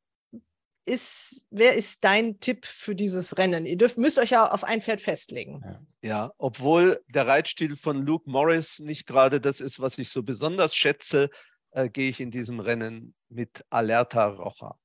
[0.88, 3.66] ist, wer ist dein Tipp für dieses Rennen?
[3.66, 5.62] Ihr dürft, müsst euch ja auf ein Pferd festlegen.
[5.64, 6.08] Ja.
[6.08, 10.74] ja, obwohl der Reitstil von Luke Morris nicht gerade das ist, was ich so besonders
[10.74, 11.30] schätze,
[11.70, 14.78] äh, gehe ich in diesem Rennen mit Alerta Rocha.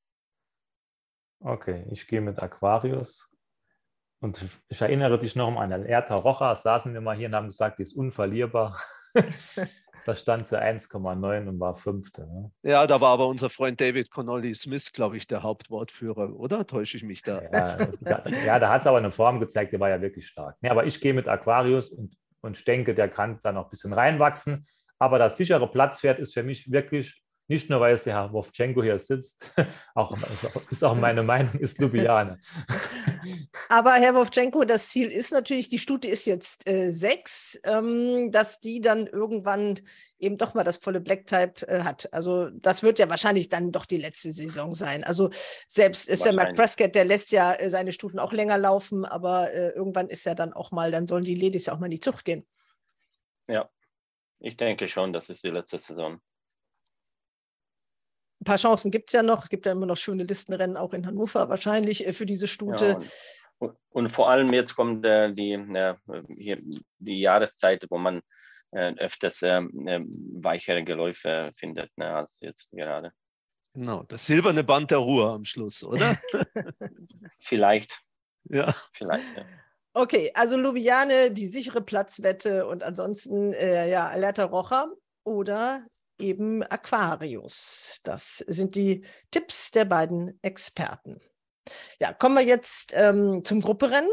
[1.39, 3.29] Okay, ich gehe mit Aquarius.
[4.19, 7.79] Und ich erinnere dich noch an Alerta Rocha, saßen wir mal hier und haben gesagt,
[7.79, 8.79] die ist unverlierbar.
[10.05, 12.27] Da stand sie 1,9 und war Fünfte.
[12.27, 12.51] Ne?
[12.63, 16.67] Ja, da war aber unser Freund David Connolly Smith, glaube ich, der Hauptwortführer, oder?
[16.67, 17.41] Täusche ich mich da?
[17.41, 20.57] Ja, da, ja, da hat es aber eine Form gezeigt, die war ja wirklich stark.
[20.61, 23.93] Ja, aber ich gehe mit Aquarius und, und denke, der kann da noch ein bisschen
[23.93, 24.67] reinwachsen.
[24.99, 28.81] Aber das sichere Platzpferd ist für mich wirklich nicht nur, weil es der Herr Wovchenko
[28.81, 29.53] hier sitzt,
[29.95, 30.17] auch,
[30.69, 32.37] ist auch meine Meinung, ist Ljubljana.
[33.69, 38.59] Aber Herr Wovchenko, das Ziel ist natürlich, die Stute ist jetzt äh, sechs, ähm, dass
[38.59, 39.75] die dann irgendwann
[40.17, 42.11] eben doch mal das volle Black-Type äh, hat.
[42.11, 45.03] Also das wird ja wahrscheinlich dann doch die letzte Saison sein.
[45.03, 45.29] Also
[45.67, 49.53] selbst ist ja Mark Prescott, der lässt ja äh, seine Stuten auch länger laufen, aber
[49.53, 51.91] äh, irgendwann ist ja dann auch mal, dann sollen die Ladies ja auch mal in
[51.91, 52.47] die Zucht gehen.
[53.47, 53.69] Ja,
[54.39, 56.19] ich denke schon, das ist die letzte Saison.
[58.43, 59.43] Ein paar Chancen gibt es ja noch.
[59.43, 62.85] Es gibt ja immer noch schöne Listenrennen, auch in Hannover wahrscheinlich äh, für diese Stute.
[62.85, 62.99] Ja,
[63.59, 65.95] und, und, vor allem jetzt kommt äh, die, äh,
[66.37, 66.59] hier,
[66.99, 68.21] die Jahreszeit, wo man
[68.71, 69.71] äh, öfters ähm,
[70.41, 73.13] weichere Geläufe findet ne, als jetzt gerade.
[73.73, 76.19] Genau, das silberne Band der Ruhe am Schluss, oder?
[77.39, 77.97] Vielleicht.
[78.49, 78.75] Ja.
[78.91, 79.45] Vielleicht, ja.
[79.93, 84.91] Okay, also Lubiane, die sichere Platzwette und ansonsten äh, ja Alerta Rocha
[85.23, 85.85] oder
[86.19, 87.99] eben Aquarius.
[88.03, 91.19] Das sind die Tipps der beiden Experten.
[91.99, 94.11] Ja, kommen wir jetzt ähm, zum Grupperennen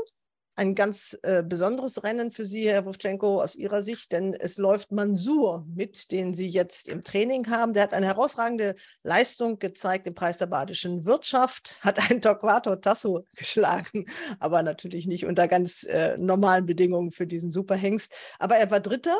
[0.61, 4.93] ein ganz äh, besonderes Rennen für Sie, Herr Wovchenko, aus Ihrer Sicht, denn es läuft
[4.93, 7.73] Mansur mit, den Sie jetzt im Training haben.
[7.73, 13.25] Der hat eine herausragende Leistung gezeigt im Preis der badischen Wirtschaft, hat einen Torquato Tasso
[13.37, 14.05] geschlagen,
[14.39, 18.13] aber natürlich nicht unter ganz äh, normalen Bedingungen für diesen Superhengst.
[18.39, 19.19] Aber er war Dritter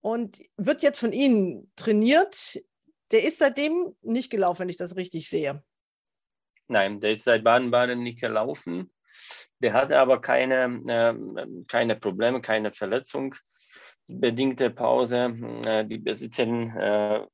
[0.00, 2.58] und wird jetzt von Ihnen trainiert.
[3.12, 5.62] Der ist seitdem nicht gelaufen, wenn ich das richtig sehe.
[6.68, 8.92] Nein, der ist seit Baden-Baden nicht gelaufen.
[9.58, 13.34] Der hatte aber keine, äh, keine Probleme, keine Verletzung.
[14.08, 15.36] Bedingte Pause.
[15.66, 17.26] Äh, die Besitzerin äh,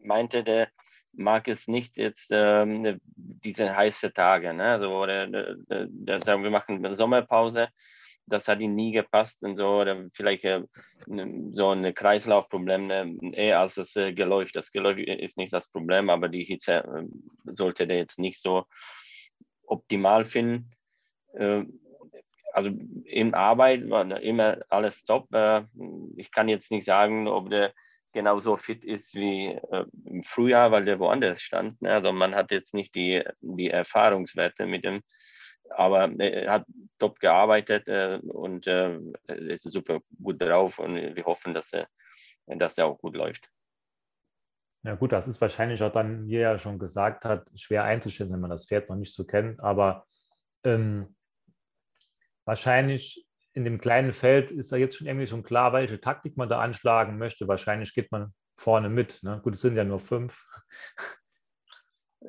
[0.00, 0.68] meinte, der
[1.14, 4.52] mag es nicht jetzt äh, diese heiße Tage.
[4.54, 4.64] Ne?
[4.64, 5.56] Also, oder, der,
[5.88, 7.68] der, sagen wir machen eine Sommerpause.
[8.26, 9.80] Das hat ihm nie gepasst und so.
[9.80, 10.62] Oder vielleicht äh,
[11.06, 14.52] so ein Kreislaufproblem, äh, eher als das äh, Geläuf.
[14.52, 17.04] Das Geläuf ist nicht das Problem, aber die Hitze äh,
[17.44, 18.64] sollte der jetzt nicht so
[19.66, 20.70] optimal finden.
[21.34, 21.64] Äh,
[22.52, 22.70] also
[23.04, 25.32] in Arbeit war immer alles top.
[25.32, 25.62] Äh,
[26.16, 27.72] ich kann jetzt nicht sagen, ob der
[28.12, 31.80] genauso fit ist wie äh, im Frühjahr, weil der woanders stand.
[31.80, 31.92] Ne?
[31.92, 35.02] Also man hat jetzt nicht die, die Erfahrungswerte mit ihm,
[35.76, 36.66] aber er hat
[36.98, 37.88] top gearbeitet
[38.24, 41.88] und ist super gut drauf und wir hoffen, dass er,
[42.46, 43.50] dass er auch gut läuft.
[44.84, 48.34] Ja gut, das ist wahrscheinlich auch dann, wie er ja schon gesagt hat, schwer einzuschätzen,
[48.34, 49.62] wenn man das Pferd noch nicht so kennt.
[49.62, 50.06] Aber
[50.64, 51.14] ähm,
[52.44, 56.48] wahrscheinlich in dem kleinen Feld ist da jetzt schon irgendwie schon klar, welche Taktik man
[56.48, 57.46] da anschlagen möchte.
[57.46, 59.22] Wahrscheinlich geht man vorne mit.
[59.22, 59.40] Ne?
[59.42, 60.44] Gut, es sind ja nur fünf.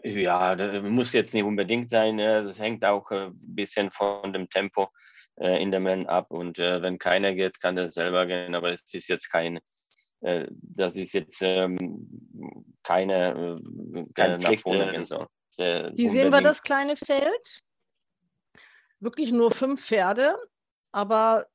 [0.03, 2.15] Ja, das muss jetzt nicht unbedingt sein.
[2.15, 2.43] Ne?
[2.43, 4.89] Das hängt auch ein äh, bisschen von dem Tempo
[5.35, 6.31] äh, in dem Rennen ab.
[6.31, 8.55] Und äh, wenn keiner geht, kann das selber gehen.
[8.55, 9.59] Aber es ist jetzt kein,
[10.21, 12.17] das ist jetzt ähm,
[12.81, 13.59] keine,
[14.15, 14.63] keine Pflicht.
[14.63, 15.27] So.
[15.57, 17.63] Wie sehen wir das kleine Feld?
[19.03, 20.35] wirklich nur fünf Pferde,
[20.91, 21.45] aber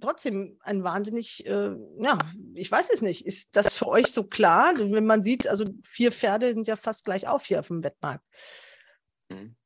[0.00, 2.18] trotzdem ein wahnsinnig, äh, ja,
[2.54, 3.26] ich weiß es nicht.
[3.26, 4.72] Ist das für euch so klar?
[4.76, 8.24] Wenn man sieht, also vier Pferde sind ja fast gleich auf hier auf dem Wettmarkt.
[9.28, 9.56] Mhm.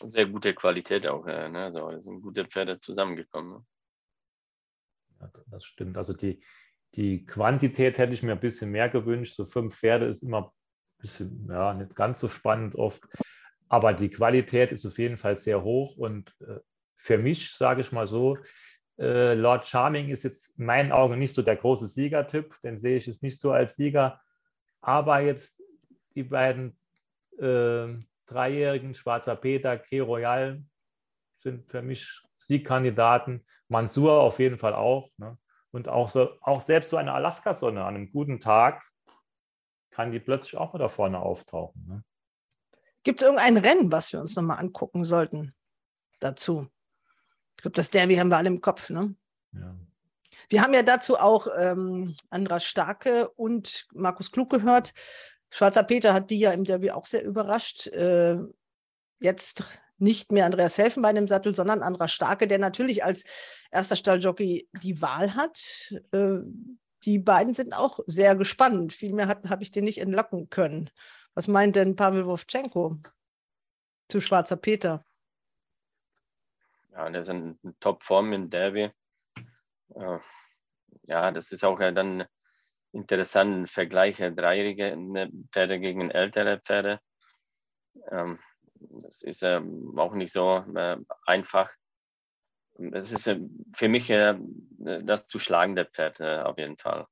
[0.00, 1.64] Sehr gute Qualität auch, ne?
[1.64, 3.52] also, es sind gute Pferde zusammengekommen.
[3.52, 3.66] Ne?
[5.20, 5.96] Ja, das stimmt.
[5.96, 6.42] Also die,
[6.94, 9.36] die Quantität hätte ich mir ein bisschen mehr gewünscht.
[9.36, 10.50] So fünf Pferde ist immer ein
[10.98, 13.04] bisschen, ja, nicht ganz so spannend oft.
[13.68, 16.58] Aber die Qualität ist auf jeden Fall sehr hoch und äh,
[16.96, 18.38] für mich, sage ich mal so,
[18.98, 22.96] äh, Lord Charming ist jetzt in meinen Augen nicht so der große Siegertyp, den sehe
[22.96, 24.20] ich jetzt nicht so als Sieger.
[24.80, 25.60] Aber jetzt
[26.14, 26.78] die beiden
[27.38, 27.88] äh,
[28.26, 30.00] Dreijährigen, Schwarzer Peter, K.
[30.00, 30.62] Royal,
[31.38, 33.44] sind für mich Siegkandidaten.
[33.68, 35.10] Mansur auf jeden Fall auch.
[35.16, 35.38] Ne?
[35.70, 38.82] Und auch, so, auch selbst so eine Alaska-Sonne an einem guten Tag
[39.90, 41.84] kann die plötzlich auch mal da vorne auftauchen.
[41.86, 42.04] Ne?
[43.02, 45.54] Gibt es irgendein Rennen, was wir uns nochmal angucken sollten
[46.20, 46.68] dazu?
[47.56, 49.14] Ich glaube, das Derby haben wir alle im Kopf, ne?
[49.52, 49.74] Ja.
[50.48, 54.92] Wir haben ja dazu auch ähm, Andras Starke und Markus Klug gehört.
[55.50, 57.86] Schwarzer Peter hat die ja im Derby auch sehr überrascht.
[57.88, 58.38] Äh,
[59.20, 59.64] jetzt
[59.98, 63.24] nicht mehr Andreas Helfenbein im Sattel, sondern Andras Starke, der natürlich als
[63.70, 65.94] erster Stalljockey die Wahl hat.
[66.12, 66.38] Äh,
[67.04, 68.92] die beiden sind auch sehr gespannt.
[68.92, 70.90] Viel mehr habe ich den nicht entlocken können.
[71.34, 72.98] Was meint denn Pavel Wovchenko
[74.08, 75.04] zu Schwarzer Peter?
[76.94, 78.90] Ja, der ist in Topform in Derby.
[79.94, 80.18] Äh,
[81.02, 82.24] ja, das ist auch dann
[82.92, 87.00] interessant, Vergleiche dreijährige ne, Pferde gegen ältere Pferde.
[88.10, 88.38] Ähm,
[88.74, 91.72] das ist ähm, auch nicht so äh, einfach.
[92.92, 93.40] Es ist äh,
[93.74, 97.06] für mich das zu schlagende Pferd auf jeden Fall.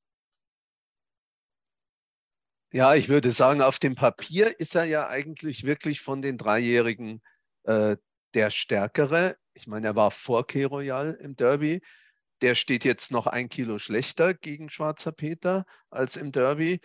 [2.72, 7.20] Ja, ich würde sagen, auf dem Papier ist er ja eigentlich wirklich von den Dreijährigen
[7.64, 7.96] äh,
[8.34, 9.36] der Stärkere.
[9.54, 11.82] Ich meine, er war vor K Royal im Derby.
[12.40, 16.80] Der steht jetzt noch ein Kilo schlechter gegen Schwarzer Peter als im Derby.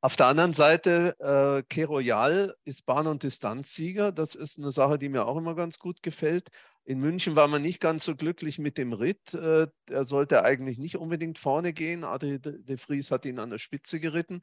[0.00, 4.12] Auf der anderen Seite, äh, K Royal ist Bahn- und Distanzsieger.
[4.12, 6.48] Das ist eine Sache, die mir auch immer ganz gut gefällt.
[6.84, 9.34] In München war man nicht ganz so glücklich mit dem Ritt.
[9.34, 12.04] Äh, er sollte eigentlich nicht unbedingt vorne gehen.
[12.04, 14.42] Adrie de Vries hat ihn an der Spitze geritten.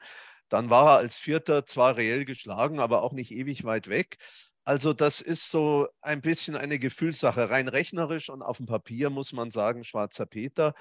[0.50, 4.18] Dann war er als Vierter zwar reell geschlagen, aber auch nicht ewig weit weg.
[4.66, 7.50] Also das ist so ein bisschen eine Gefühlssache.
[7.50, 10.74] Rein rechnerisch und auf dem Papier muss man sagen, Schwarzer Peter.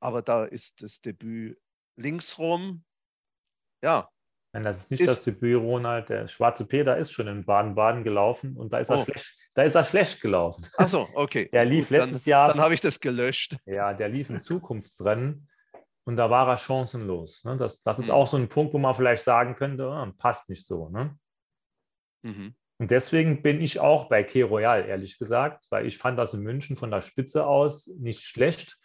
[0.00, 1.58] Aber da ist das Debüt
[1.96, 2.84] linksrum.
[3.82, 4.08] Ja,
[4.54, 6.10] Nein, das ist nicht ist, das Debüt, Ronald.
[6.10, 8.94] Der schwarze Peter ist schon in Baden-Baden gelaufen und da ist, oh.
[8.94, 10.66] er schlecht, da ist er schlecht gelaufen.
[10.76, 11.48] Achso, okay.
[11.52, 12.48] Der lief Gut, letztes dann, Jahr.
[12.48, 13.56] Dann habe ich das gelöscht.
[13.64, 15.48] Ja, der lief im Zukunftsrennen
[16.04, 17.44] und da war er chancenlos.
[17.44, 17.56] Ne?
[17.56, 18.12] Das, das ist mhm.
[18.12, 20.90] auch so ein Punkt, wo man vielleicht sagen könnte, oh, passt nicht so.
[20.90, 21.18] Ne?
[22.22, 22.54] Mhm.
[22.82, 26.40] Und deswegen bin ich auch bei Key Royal, ehrlich gesagt, weil ich fand das in
[26.40, 28.76] München von der Spitze aus nicht schlecht.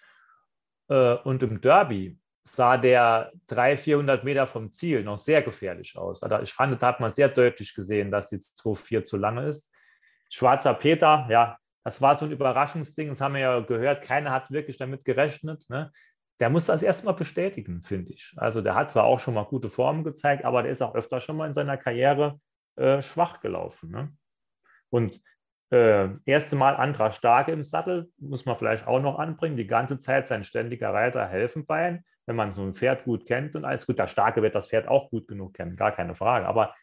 [0.87, 6.21] Äh, und im Derby sah der 300, 400 Meter vom Ziel noch sehr gefährlich aus.
[6.21, 9.73] Also ich fand, da hat man sehr deutlich gesehen, dass die 2,4 zu lange ist.
[10.29, 14.51] Schwarzer Peter, ja, das war so ein Überraschungsding, das haben wir ja gehört, keiner hat
[14.51, 15.67] wirklich damit gerechnet.
[15.69, 15.91] Ne?
[16.39, 18.35] Der muss das erstmal bestätigen, finde ich.
[18.35, 21.19] Also der hat zwar auch schon mal gute Formen gezeigt, aber der ist auch öfter
[21.19, 22.39] schon mal in seiner Karriere
[22.77, 23.91] äh, schwach gelaufen.
[23.91, 24.13] Ne?
[24.89, 25.21] Und
[25.69, 29.57] äh, erste Mal Andra Starke im Sattel, muss man vielleicht auch noch anbringen.
[29.57, 33.65] Die ganze Zeit sein ständiger Reiter Helfenbein, wenn man so ein Pferd gut kennt und
[33.65, 33.99] alles gut.
[33.99, 36.47] Der Starke wird das Pferd auch gut genug kennen, gar keine Frage.
[36.47, 36.73] Aber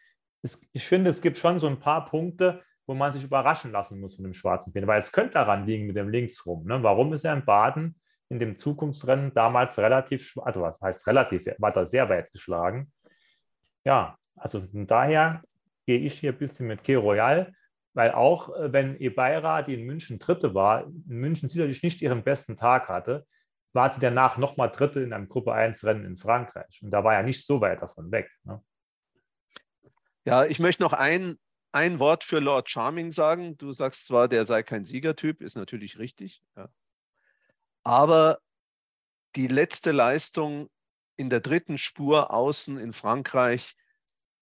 [0.43, 3.99] es, ich finde, es gibt schon so ein paar Punkte, wo man sich überraschen lassen
[4.01, 6.67] muss von dem schwarzen Pferd, weil es könnte daran liegen mit dem Linksrum.
[6.67, 6.83] Ne?
[6.83, 7.97] Warum ist er in Baden
[8.29, 12.93] in dem Zukunftsrennen damals relativ, also was heißt relativ, war da sehr weit geschlagen.
[13.85, 15.43] Ja, also von daher
[15.87, 17.53] gehe ich hier ein bisschen mit Key Royal
[17.95, 22.23] weil auch äh, wenn Ebeira, die in München Dritte war, in München sicherlich nicht ihren
[22.23, 23.27] besten Tag hatte,
[23.73, 26.81] war sie danach nochmal Dritte in einem Gruppe 1-Rennen in Frankreich.
[26.83, 28.31] Und da war ja nicht so weit davon weg.
[28.45, 28.63] Ne?
[30.25, 31.39] Ja, ich möchte noch ein,
[31.73, 33.57] ein Wort für Lord Charming sagen.
[33.59, 36.43] Du sagst zwar, der sei kein Siegertyp, ist natürlich richtig.
[36.57, 36.69] Ja.
[37.83, 38.39] Aber
[39.35, 40.71] die letzte Leistung
[41.17, 43.77] in der dritten Spur außen in Frankreich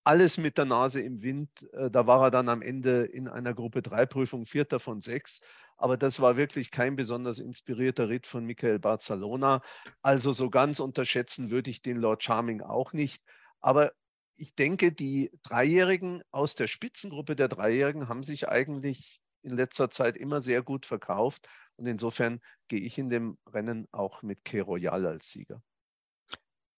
[0.05, 1.51] alles mit der Nase im Wind.
[1.73, 5.41] Äh, da war er dann am Ende in einer Gruppe 3 Prüfung Vierter von sechs.
[5.77, 9.63] Aber das war wirklich kein besonders inspirierter Ritt von Michael Barcelona.
[10.03, 13.23] Also so ganz unterschätzen würde ich den Lord Charming auch nicht.
[13.61, 13.93] Aber
[14.37, 20.17] ich denke, die Dreijährigen aus der Spitzengruppe der Dreijährigen haben sich eigentlich in letzter Zeit
[20.17, 21.49] immer sehr gut verkauft.
[21.77, 25.63] Und insofern gehe ich in dem Rennen auch mit Ke Royal als Sieger.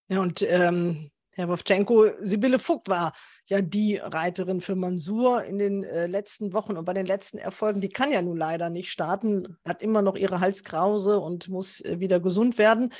[0.07, 3.13] Ja, und ähm, Herr Wowtschenko, Sibylle Vogt war
[3.47, 7.81] ja die Reiterin für Mansur in den äh, letzten Wochen und bei den letzten Erfolgen.
[7.81, 11.99] Die kann ja nun leider nicht starten, hat immer noch ihre Halskrause und muss äh,
[11.99, 12.93] wieder gesund werden.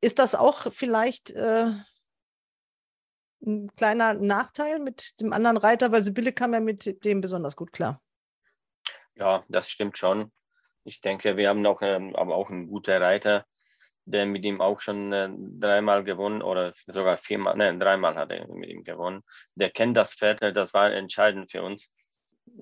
[0.00, 1.70] Ist das auch vielleicht äh,
[3.46, 5.92] ein kleiner Nachteil mit dem anderen Reiter?
[5.92, 8.02] Weil Sibylle kam ja mit dem besonders gut klar.
[9.14, 10.32] Ja, das stimmt schon.
[10.82, 13.46] Ich denke, wir haben noch ähm, auch einen guten Reiter
[14.08, 15.28] der mit ihm auch schon äh,
[15.60, 19.22] dreimal gewonnen oder sogar viermal, nein, dreimal hat er mit ihm gewonnen.
[19.54, 21.90] Der kennt das Pferd, äh, das war entscheidend für uns,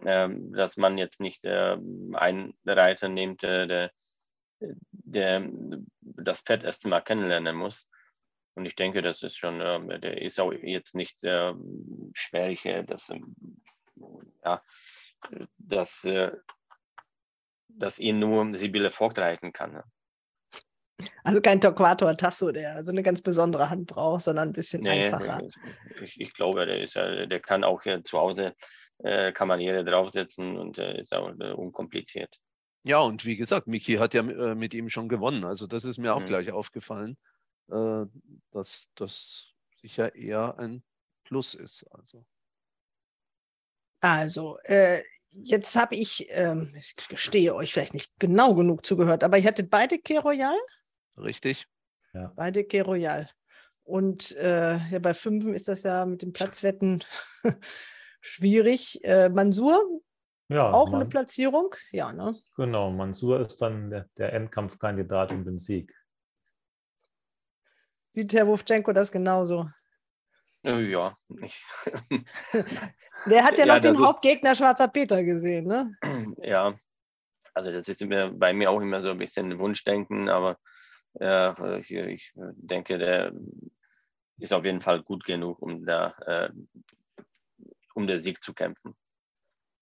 [0.05, 1.77] äh, dass man jetzt nicht äh,
[2.15, 3.93] einen Reiter nimmt, äh, der,
[4.91, 5.49] der
[6.03, 7.91] das Pferd erst mal kennenlernen muss.
[8.55, 11.55] Und ich denke, das ist schon, äh, der ist auch jetzt nicht äh,
[12.15, 13.07] schwierig, dass,
[14.45, 14.63] ja,
[15.59, 16.07] dass,
[17.69, 19.73] dass ihn nur Sibylle Vogt reiten kann.
[19.73, 19.85] Ne?
[21.25, 25.05] Also kein Torquato Tasso, der so eine ganz besondere Hand braucht, sondern ein bisschen nee,
[25.05, 25.43] einfacher.
[26.03, 28.55] Ich, ich, glaube, der, ist ja, der kann auch hier zu Hause
[28.99, 32.39] äh, Kamaniere draufsetzen und äh, ist auch äh, unkompliziert.
[32.83, 35.45] Ja, und wie gesagt, Miki hat ja äh, mit ihm schon gewonnen.
[35.45, 36.27] Also das ist mir auch mhm.
[36.27, 37.19] gleich aufgefallen,
[37.71, 38.05] äh,
[38.53, 40.83] dass das sicher eher ein
[41.25, 41.85] Plus ist.
[41.91, 42.25] Also,
[44.01, 49.39] also äh, jetzt habe ich, ähm, ich gestehe euch vielleicht nicht genau genug zugehört, aber
[49.39, 50.57] ihr hattet beide Key Royal?
[51.19, 51.67] Richtig.
[52.13, 52.33] Ja.
[52.37, 53.29] Beide Key Royal.
[53.83, 57.05] Und äh, ja, bei Fünfen ist das ja mit den Platzwetten
[58.21, 59.05] schwierig.
[59.05, 59.81] Äh, Mansur,
[60.49, 61.75] ja, auch man, eine Platzierung?
[61.93, 62.37] Ja, ne?
[62.57, 65.95] Genau, Mansur ist dann der, der Endkampfkandidat um den Sieg.
[68.13, 69.69] Sieht Herr Wovchenko das genauso?
[70.63, 71.17] Ja.
[73.27, 75.97] der hat ja, ja noch den Hauptgegner Schwarzer Peter gesehen, ne?
[76.39, 76.79] Ja,
[77.55, 78.05] also das ist
[78.39, 80.59] bei mir auch immer so ein bisschen Wunschdenken, aber
[81.21, 83.33] ja, ich, ich, denke, der
[84.39, 86.51] ist auf jeden Fall gut genug, um da äh,
[87.95, 88.95] um den Sieg zu kämpfen.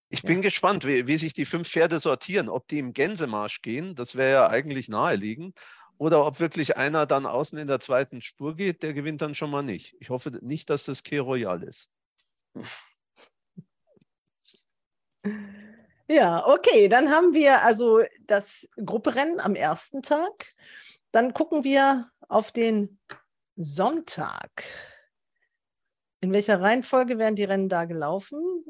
[0.09, 0.43] Ich bin ja.
[0.43, 4.33] gespannt, wie, wie, sich die fünf Pferde sortieren, ob die im Gänsemarsch gehen, das wäre
[4.33, 5.59] ja eigentlich naheliegend,
[5.99, 9.51] oder ob wirklich einer dann außen in der zweiten Spur geht, der gewinnt dann schon
[9.51, 9.97] mal nicht.
[10.01, 11.91] Ich hoffe nicht, dass das Key Royal ist.
[16.07, 20.54] Ja, okay, dann haben wir also das Grupperennen am ersten Tag.
[21.15, 22.99] Dann gucken wir auf den
[23.55, 24.65] Sonntag.
[26.21, 28.65] In welcher Reihenfolge werden die Rennen da gelaufen?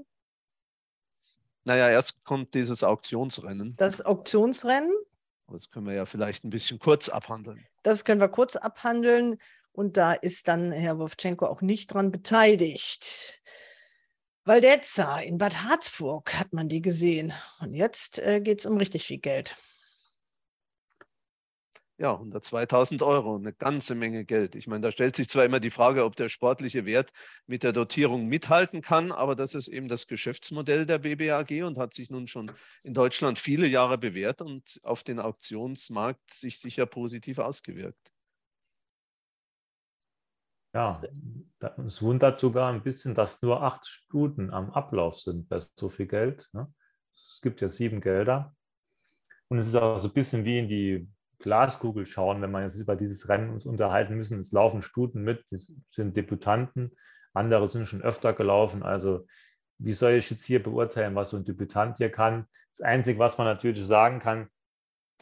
[1.65, 3.75] Naja, erst kommt dieses Auktionsrennen.
[3.79, 4.93] Das Auktionsrennen.
[5.49, 7.65] Das können wir ja vielleicht ein bisschen kurz abhandeln.
[7.83, 9.39] Das können wir kurz abhandeln.
[9.73, 13.41] Und da ist dann Herr Wowtschenko auch nicht dran beteiligt.
[14.45, 17.33] Valdezza in Bad Harzburg hat man die gesehen.
[17.61, 19.57] Und jetzt äh, geht es um richtig viel Geld.
[21.97, 24.57] Ja, 102.000 Euro, eine ganze Menge Geld.
[24.57, 27.13] Ich meine, da stellt sich zwar immer die Frage, ob der sportliche Wert
[27.47, 31.95] mit der Dotierung mithalten kann, aber das ist eben das Geschäftsmodell der BBAG und hat
[31.95, 32.51] sich nun schon
[32.83, 38.11] in Deutschland viele Jahre bewährt und auf den Auktionsmarkt sich sicher positiv ausgewirkt.
[40.75, 41.01] Ja,
[41.87, 46.09] es wundert sogar ein bisschen, dass nur acht Stuten am Ablauf sind bei so viel
[46.09, 46.51] Geld.
[46.53, 46.75] Ne?
[47.13, 48.57] Es gibt ja sieben Gelder.
[49.47, 51.09] Und es ist auch so ein bisschen wie in die
[51.45, 54.41] Glaskugel schauen, wenn man jetzt über dieses Rennen uns unterhalten müssen.
[54.41, 55.59] Es laufen Stuten mit, die
[55.91, 56.97] sind Debütanten,
[57.35, 58.83] andere sind schon öfter gelaufen.
[58.83, 59.27] Also
[59.77, 62.47] wie soll ich jetzt hier beurteilen, was so ein Debütant hier kann?
[62.71, 64.49] Das Einzige, was man natürlich sagen kann,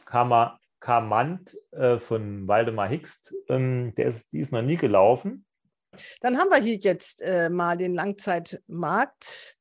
[0.05, 3.33] man Carmant äh, von Waldemar Hickst.
[3.49, 5.45] Ähm, der ist, die ist noch nie gelaufen.
[6.21, 9.57] Dann haben wir hier jetzt äh, mal den Langzeitmarkt.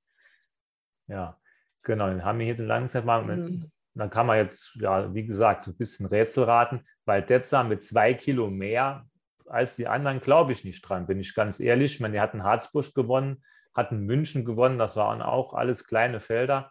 [1.08, 1.40] Ja,
[1.82, 3.26] genau, den haben wir hier den Langzeitmarkt.
[3.26, 3.71] Mhm.
[3.94, 8.14] Dann kann man jetzt, ja, wie gesagt, ein bisschen Rätsel raten, weil Detza mit zwei
[8.14, 9.06] Kilo mehr
[9.46, 11.94] als die anderen glaube ich nicht dran, bin ich ganz ehrlich.
[11.94, 16.70] Ich meine, die hatten Harzbusch gewonnen, hatten München gewonnen, das waren auch alles kleine Felder.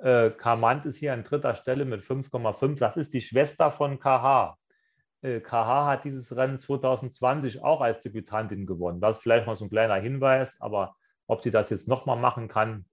[0.00, 2.78] Äh, Karmant ist hier an dritter Stelle mit 5,5.
[2.78, 4.56] Das ist die Schwester von KH.
[5.22, 9.00] Äh, KH hat dieses Rennen 2020 auch als Debütantin gewonnen.
[9.00, 10.94] Das ist vielleicht mal so ein kleiner Hinweis, aber
[11.26, 12.86] ob sie das jetzt nochmal machen kann,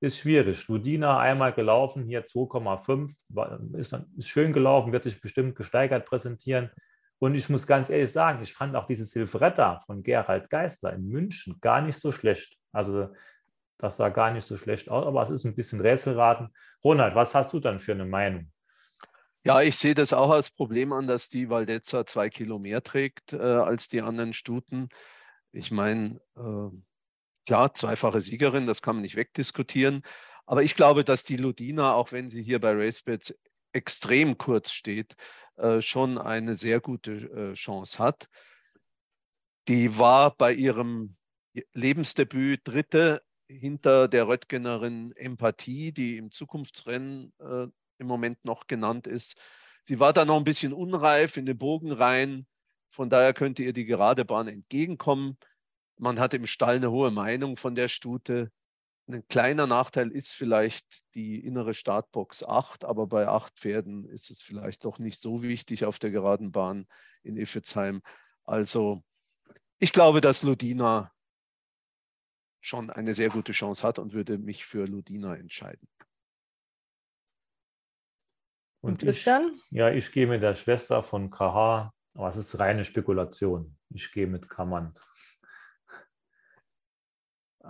[0.00, 0.66] ist schwierig.
[0.68, 6.70] Ludina einmal gelaufen, hier 2,5, ist, ist schön gelaufen, wird sich bestimmt gesteigert präsentieren.
[7.18, 11.08] Und ich muss ganz ehrlich sagen, ich fand auch dieses Silvretta von Gerald Geister in
[11.08, 12.56] München gar nicht so schlecht.
[12.72, 13.08] Also
[13.76, 16.54] das sah gar nicht so schlecht aus, aber es ist ein bisschen Rätselraten.
[16.84, 18.52] Ronald, was hast du dann für eine Meinung?
[19.44, 23.32] Ja, ich sehe das auch als Problem an, dass die Valdezza zwei Kilo mehr trägt
[23.32, 24.88] äh, als die anderen Stuten.
[25.52, 26.70] Ich meine, äh,
[27.48, 30.02] klar, zweifache Siegerin, das kann man nicht wegdiskutieren.
[30.44, 33.38] Aber ich glaube, dass die Ludina, auch wenn sie hier bei RaceBets
[33.72, 35.16] extrem kurz steht,
[35.56, 38.28] äh, schon eine sehr gute äh, Chance hat.
[39.66, 41.16] Die war bei ihrem
[41.72, 49.40] Lebensdebüt Dritte hinter der Röttgenerin Empathie, die im Zukunftsrennen äh, im Moment noch genannt ist.
[49.84, 52.46] Sie war da noch ein bisschen unreif in den Bogen rein.
[52.90, 55.38] Von daher könnte ihr die gerade Bahn entgegenkommen.
[55.98, 58.50] Man hat im Stall eine hohe Meinung von der Stute.
[59.08, 64.42] Ein kleiner Nachteil ist vielleicht die innere Startbox 8, aber bei acht Pferden ist es
[64.42, 66.86] vielleicht doch nicht so wichtig auf der geraden Bahn
[67.22, 68.02] in Iffezheim.
[68.44, 69.02] Also
[69.78, 71.12] ich glaube, dass Ludina
[72.60, 75.88] schon eine sehr gute Chance hat und würde mich für Ludina entscheiden.
[78.80, 79.60] Und Christian?
[79.70, 83.76] Ich, ja, ich gehe mit der Schwester von KH, aber es ist reine Spekulation.
[83.90, 85.00] Ich gehe mit Kamant.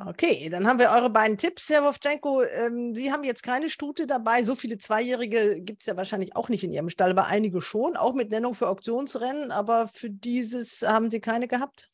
[0.06, 2.44] Okay, dann haben wir eure beiden Tipps, Herr Wovchenko.
[2.44, 4.44] Ähm, Sie haben jetzt keine Stute dabei.
[4.44, 7.96] So viele Zweijährige gibt es ja wahrscheinlich auch nicht in Ihrem Stall, aber einige schon,
[7.96, 9.50] auch mit Nennung für Auktionsrennen.
[9.50, 11.90] Aber für dieses haben Sie keine gehabt?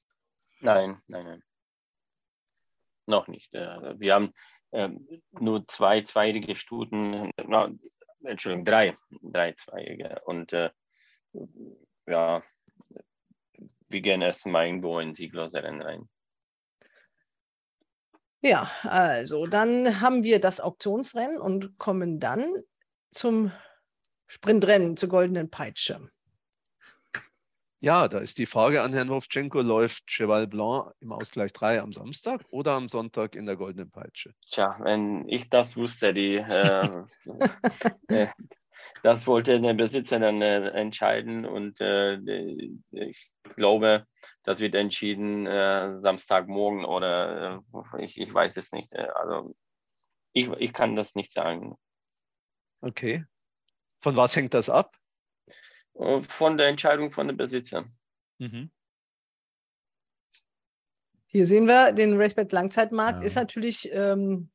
[0.60, 1.42] Nein, nein, nein.
[3.06, 3.54] Noch nicht.
[3.54, 4.34] Äh, wir haben
[4.72, 7.70] ähm, nur zwei zweijährige Stuten, no,
[8.22, 10.20] Entschuldigung, drei, drei zweijährige.
[10.26, 10.70] Und äh,
[12.06, 12.42] ja,
[13.88, 16.08] wir gehen erst mal irgendwo in sieglose Rennen rein.
[18.46, 22.44] Ja, also dann haben wir das Auktionsrennen und kommen dann
[23.08, 23.50] zum
[24.26, 26.10] Sprintrennen zur Goldenen Peitsche.
[27.80, 31.94] Ja, da ist die Frage an Herrn Wovchenko, läuft Cheval Blanc im Ausgleich 3 am
[31.94, 34.34] Samstag oder am Sonntag in der Goldenen Peitsche?
[34.50, 37.04] Tja, wenn ich das wusste, die, äh,
[38.08, 38.26] äh,
[39.02, 42.16] das wollte der Besitzer dann äh, entscheiden und äh,
[42.90, 44.06] ich glaube,
[44.42, 47.62] das wird entschieden äh, Samstagmorgen oder
[47.96, 48.94] äh, ich, ich weiß es nicht.
[48.96, 49.54] also
[50.32, 51.76] ich, ich kann das nicht sagen.
[52.80, 53.24] Okay.
[54.02, 54.96] Von was hängt das ab?
[56.38, 57.88] von der Entscheidung von den Besitzern.
[58.38, 58.70] Mhm.
[61.26, 63.26] Hier sehen wir, den Racebet Langzeitmarkt ja.
[63.26, 64.50] ist natürlich ähm,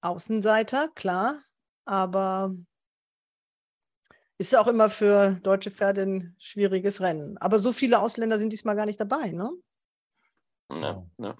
[0.00, 1.42] Außenseiter, klar,
[1.84, 2.54] aber
[4.38, 7.36] ist auch immer für deutsche Pferde ein schwieriges Rennen.
[7.38, 9.50] Aber so viele Ausländer sind diesmal gar nicht dabei, ne?
[10.70, 11.36] Ja, ja.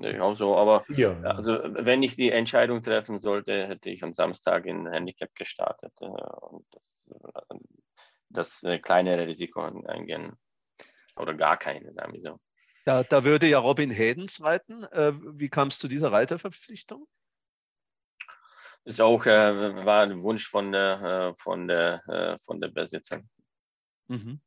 [0.00, 1.20] Ich auch so, aber ja.
[1.20, 6.06] also wenn ich die Entscheidung treffen sollte, hätte ich am Samstag in Handicap gestartet äh,
[6.06, 7.56] und das, äh,
[8.30, 10.32] das äh, kleinere Risiko eingehen.
[11.16, 12.40] Oder gar keine, sagen wir so.
[12.86, 14.86] Da, da würde ja Robin Hedens reiten.
[15.38, 17.06] Wie kam es zu dieser Reiterverpflichtung?
[18.84, 23.20] Ist auch äh, war ein Wunsch von der, äh, von der, äh, von der Besitzer.
[24.08, 24.40] Mhm.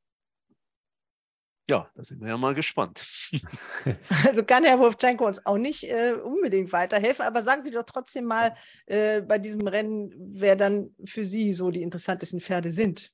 [1.67, 3.03] Ja, da sind wir ja mal gespannt.
[4.25, 8.25] Also kann Herr Wolfchenko uns auch nicht äh, unbedingt weiterhelfen, aber sagen Sie doch trotzdem
[8.25, 8.55] mal
[8.85, 13.11] äh, bei diesem Rennen, wer dann für Sie so die interessantesten Pferde sind.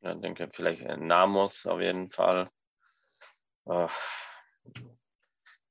[0.00, 2.50] Ja, ich denke vielleicht äh, Namos auf jeden Fall.
[3.66, 3.88] Äh,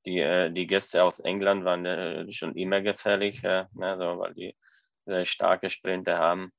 [0.06, 4.34] die, äh, die Gäste aus England waren äh, schon immer gefährlich, äh, ne, so, weil
[4.34, 4.56] die
[5.04, 6.52] sehr starke Sprinter haben.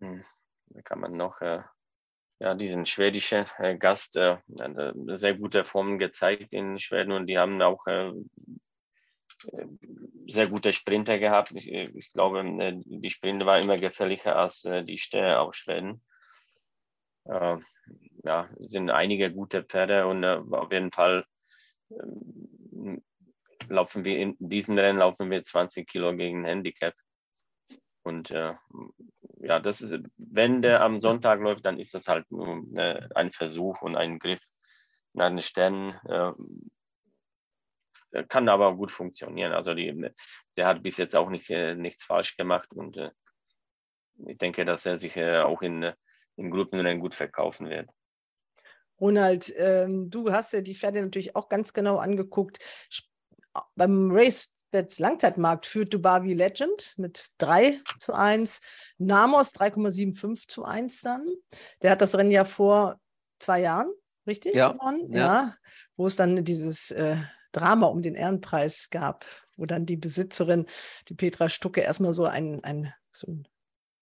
[0.00, 0.24] Hm,
[0.66, 3.46] da kann man noch ja, diesen schwedischen
[3.78, 7.86] Gast sehr gute Formen gezeigt in Schweden und die haben auch
[10.28, 11.52] sehr gute Sprinter gehabt.
[11.52, 12.42] Ich, ich glaube,
[12.84, 16.02] die Sprinter waren immer gefährlicher als die Ställe aus Schweden.
[17.24, 21.24] Ja, sind einige gute Pferde und auf jeden Fall
[23.68, 26.94] laufen wir in diesem Rennen laufen wir 20 Kilo gegen Handicap.
[28.02, 28.54] Und äh,
[29.40, 33.32] ja, das ist, wenn der am Sonntag läuft, dann ist das halt nur äh, ein
[33.32, 34.42] Versuch und ein Griff
[35.14, 35.94] nach den Sternen.
[36.04, 36.32] Äh,
[38.28, 39.52] kann aber gut funktionieren.
[39.52, 40.10] Also die,
[40.56, 43.10] der hat bis jetzt auch nicht, äh, nichts falsch gemacht und äh,
[44.26, 45.94] ich denke, dass er sich äh, auch in, äh,
[46.36, 47.88] in Gruppenrennen gut verkaufen wird.
[49.04, 52.58] Ronald, ähm, du hast ja die Pferde natürlich auch ganz genau angeguckt.
[53.76, 58.62] Beim Racebets Langzeitmarkt führt Dubavi Legend mit 3 zu 1,
[58.96, 61.28] Namos 3,75 zu 1 dann.
[61.82, 62.98] Der hat das Rennen ja vor
[63.38, 63.92] zwei Jahren,
[64.26, 64.54] richtig?
[64.54, 65.12] Ja, gewonnen?
[65.12, 65.18] ja.
[65.18, 65.56] ja.
[65.96, 67.18] Wo es dann dieses äh,
[67.52, 69.26] Drama um den Ehrenpreis gab,
[69.58, 70.64] wo dann die Besitzerin,
[71.08, 73.46] die Petra Stucke, erstmal so ein, ein, so ein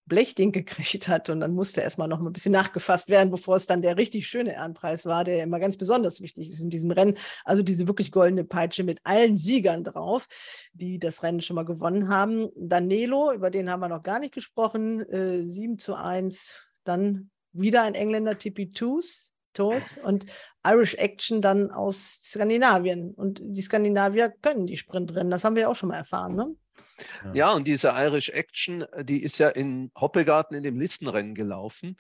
[0.06, 3.82] Blechding gekriegt hat und dann musste erstmal noch ein bisschen nachgefasst werden, bevor es dann
[3.82, 7.16] der richtig schöne Ehrenpreis war, der immer ganz besonders wichtig ist in diesem Rennen.
[7.44, 10.26] Also diese wirklich goldene Peitsche mit allen Siegern drauf,
[10.72, 12.50] die das Rennen schon mal gewonnen haben.
[12.56, 16.66] Danilo, über den haben wir noch gar nicht gesprochen, äh, 7 zu 1.
[16.84, 20.26] Dann wieder ein Engländer, Tippy Toos, Toes und
[20.66, 23.12] Irish Action dann aus Skandinavien.
[23.12, 26.34] Und die Skandinavier können die Sprintrennen, das haben wir ja auch schon mal erfahren.
[26.34, 26.54] Ne?
[27.34, 31.96] Ja, und diese Irish Action, äh, die ist ja in Hoppegarten in dem Listenrennen gelaufen.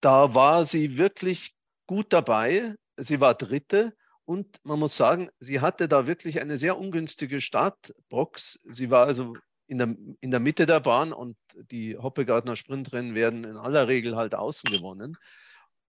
[0.00, 1.54] Da war sie wirklich
[1.86, 2.74] gut dabei.
[2.96, 8.60] Sie war Dritte und man muss sagen, sie hatte da wirklich eine sehr ungünstige Startbox.
[8.64, 9.34] Sie war also
[9.66, 11.36] in der, in der Mitte der Bahn und
[11.70, 15.16] die Hoppegartner Sprintrennen werden in aller Regel halt außen gewonnen.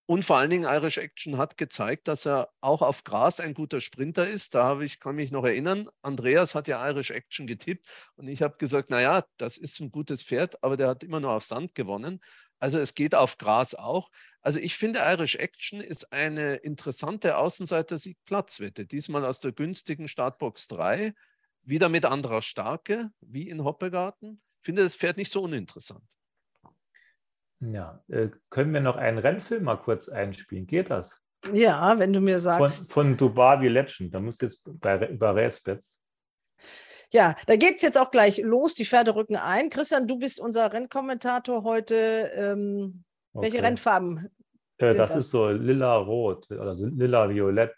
[0.09, 3.79] Und vor allen Dingen Irish Action hat gezeigt, dass er auch auf Gras ein guter
[3.79, 4.55] Sprinter ist.
[4.55, 8.41] Da habe ich, kann mich noch erinnern, Andreas hat ja Irish Action getippt und ich
[8.41, 11.75] habe gesagt, naja, das ist ein gutes Pferd, aber der hat immer nur auf Sand
[11.75, 12.21] gewonnen.
[12.57, 14.09] Also es geht auf Gras auch.
[14.41, 18.87] Also ich finde, Irish Action ist eine interessante Außenseiter-Sieg-Platzwette.
[18.87, 21.13] Diesmal aus der günstigen Startbox 3,
[21.61, 24.41] wieder mit anderer Starke, wie in Hoppegarten.
[24.59, 26.18] Ich finde das Pferd nicht so uninteressant.
[27.61, 30.65] Ja, äh, können wir noch einen Rennfilm mal kurz einspielen?
[30.65, 31.21] Geht das?
[31.53, 32.91] Ja, wenn du mir Von, sagst.
[32.91, 34.13] von Dubavi Legend.
[34.13, 36.01] Da muss jetzt bei, über Racebets.
[37.11, 38.75] Ja, da geht es jetzt auch gleich los.
[38.75, 39.69] Die Pferde rücken ein.
[39.69, 42.31] Christian, du bist unser Rennkommentator heute.
[42.35, 43.03] Ähm,
[43.33, 43.65] Welche Okay.
[43.65, 44.29] Rennfarben?
[44.77, 45.15] Äh, das, das?
[45.17, 47.75] ist so lila-rot oder so lila-violett.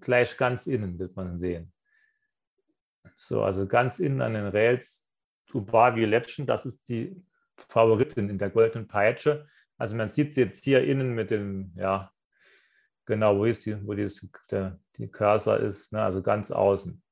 [0.00, 1.72] Gleich ganz innen wird man sehen.
[3.16, 5.06] So, also ganz innen an den Rails
[5.46, 7.20] Dubavi Legend, das ist die
[7.68, 9.46] Favoritin in der goldenen Peitsche.
[9.76, 12.12] Also man sieht sie jetzt hier innen mit dem, ja,
[13.06, 14.08] genau, wo ist die, wo die,
[14.50, 16.02] der, die Cursor ist, ne?
[16.02, 17.02] also ganz außen.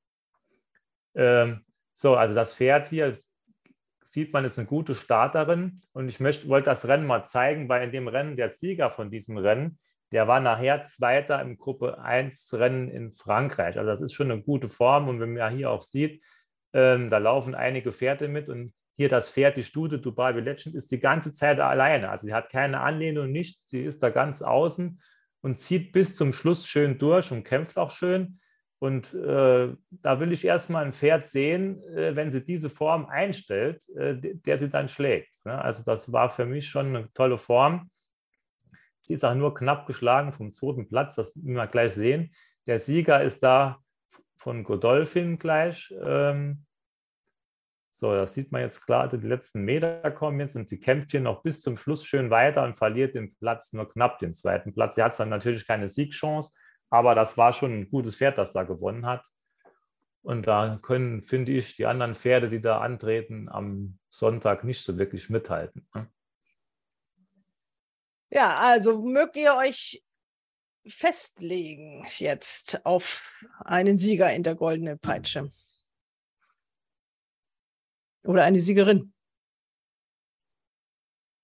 [1.15, 3.13] Ähm, so, also das Pferd hier
[4.03, 7.83] sieht man, ist eine gute Starterin und ich möchte, wollte das Rennen mal zeigen, weil
[7.83, 9.79] in dem Rennen der Sieger von diesem Rennen,
[10.11, 13.77] der war nachher Zweiter im Gruppe 1 Rennen in Frankreich.
[13.77, 16.23] Also das ist schon eine gute Form und wenn man ja hier auch sieht,
[16.73, 20.91] ähm, da laufen einige Pferde mit und hier das Pferd, die Stute Dubai Legend, ist
[20.91, 22.09] die ganze Zeit alleine.
[22.09, 23.69] Also sie hat keine Anlehnung, nichts.
[23.69, 24.99] Sie ist da ganz außen
[25.41, 28.39] und zieht bis zum Schluss schön durch und kämpft auch schön.
[28.79, 33.87] Und äh, da will ich erstmal ein Pferd sehen, äh, wenn sie diese Form einstellt,
[33.95, 35.45] äh, der, der sie dann schlägt.
[35.45, 35.59] Ne?
[35.59, 37.89] Also das war für mich schon eine tolle Form.
[39.01, 42.31] Sie ist auch nur knapp geschlagen vom zweiten Platz, das müssen wir gleich sehen.
[42.65, 43.77] Der Sieger ist da
[44.37, 45.93] von Godolphin gleich.
[46.03, 46.66] Ähm,
[47.99, 49.01] so, das sieht man jetzt klar.
[49.01, 52.29] Also die letzten Meter kommen jetzt und sie kämpft hier noch bis zum Schluss schön
[52.29, 54.93] weiter und verliert den Platz nur knapp den zweiten Platz.
[54.93, 56.51] Sie hat dann natürlich keine Siegchance,
[56.91, 59.25] Aber das war schon ein gutes Pferd, das da gewonnen hat.
[60.21, 64.99] Und da können, finde ich, die anderen Pferde, die da antreten, am Sonntag nicht so
[64.99, 65.87] wirklich mithalten.
[65.95, 66.07] Ne?
[68.29, 70.03] Ja, also mögt ihr euch
[70.87, 75.51] festlegen jetzt auf einen Sieger in der goldenen Peitsche?
[78.27, 79.13] Oder eine Siegerin?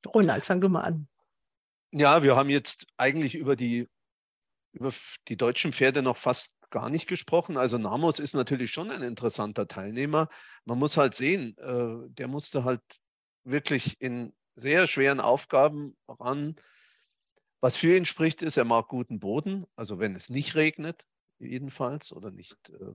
[0.06, 1.08] Ronald, fang du mal an.
[1.92, 3.88] Ja, wir haben jetzt eigentlich über die,
[4.74, 4.92] über
[5.30, 7.56] die deutschen Pferde noch fast gar nicht gesprochen.
[7.56, 10.28] Also Namos ist natürlich schon ein interessanter Teilnehmer.
[10.66, 12.82] Man muss halt sehen, äh, der musste halt
[13.46, 16.56] wirklich in sehr schweren Aufgaben ran.
[17.62, 19.66] Was für ihn spricht, ist, er mag guten Boden.
[19.78, 21.06] Also wenn es nicht regnet,
[21.40, 22.94] jedenfalls, oder nicht äh,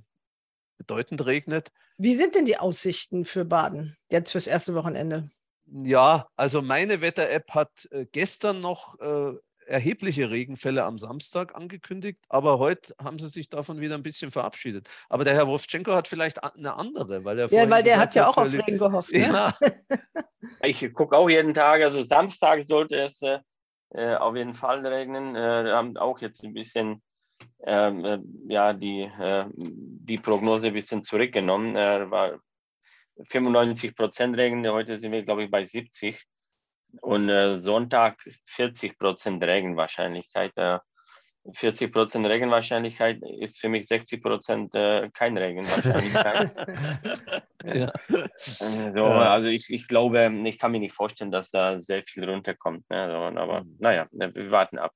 [0.79, 1.70] bedeutend regnet.
[1.99, 5.31] Wie sind denn die Aussichten für Baden jetzt fürs erste Wochenende?
[5.66, 9.35] Ja, also meine Wetter-App hat äh, gestern noch äh,
[9.68, 14.89] erhebliche Regenfälle am Samstag angekündigt, aber heute haben sie sich davon wieder ein bisschen verabschiedet.
[15.09, 18.29] Aber der Herr Wovchenko hat vielleicht eine andere, weil er Ja, weil der hat ja
[18.29, 19.12] auch auf Regen gehofft.
[19.12, 19.20] Ne?
[19.20, 19.55] Ja.
[20.61, 23.39] Ich gucke auch jeden Tag, also Samstag sollte es äh,
[23.91, 25.37] äh auf jeden Fall regnen.
[25.37, 27.01] Äh, wir haben auch jetzt ein bisschen
[27.65, 31.77] ähm, äh, ja, die, äh, die Prognose ein bisschen zurückgenommen.
[31.77, 32.39] Äh, war
[33.31, 36.23] 95 Prozent Regen, heute sind wir, glaube ich, bei 70.
[37.03, 38.19] Und äh, Sonntag
[38.57, 40.53] 40 Prozent Regenwahrscheinlichkeit.
[40.57, 40.79] Äh,
[41.55, 46.51] 40 Prozent Regenwahrscheinlichkeit ist für mich 60 Prozent äh, kein Regenwahrscheinlichkeit.
[47.65, 47.93] ja.
[48.39, 52.89] so, also ich, ich glaube, ich kann mir nicht vorstellen, dass da sehr viel runterkommt.
[52.91, 53.09] Ne?
[53.11, 53.77] So, aber Mhm.
[53.79, 54.93] naja, wir warten ab.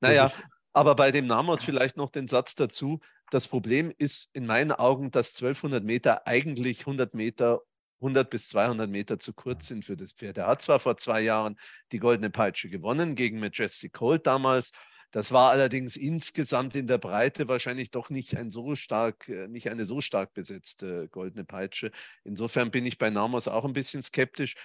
[0.00, 0.30] Naja,
[0.72, 3.00] aber bei dem Namos vielleicht noch den Satz dazu.
[3.30, 7.62] Das Problem ist in meinen Augen, dass 1200 Meter eigentlich 100 Meter
[8.02, 10.36] 100 bis 200 Meter zu kurz sind für das Pferd.
[10.38, 11.56] Er hat zwar vor zwei Jahren
[11.92, 14.72] die Goldene Peitsche gewonnen gegen Majestic Colt damals.
[15.12, 19.70] Das war allerdings insgesamt in der Breite wahrscheinlich doch nicht ein so stark, äh, nicht
[19.70, 21.90] eine so stark besetzte Goldene Peitsche.
[22.24, 24.56] Insofern bin ich bei Namos auch ein bisschen skeptisch.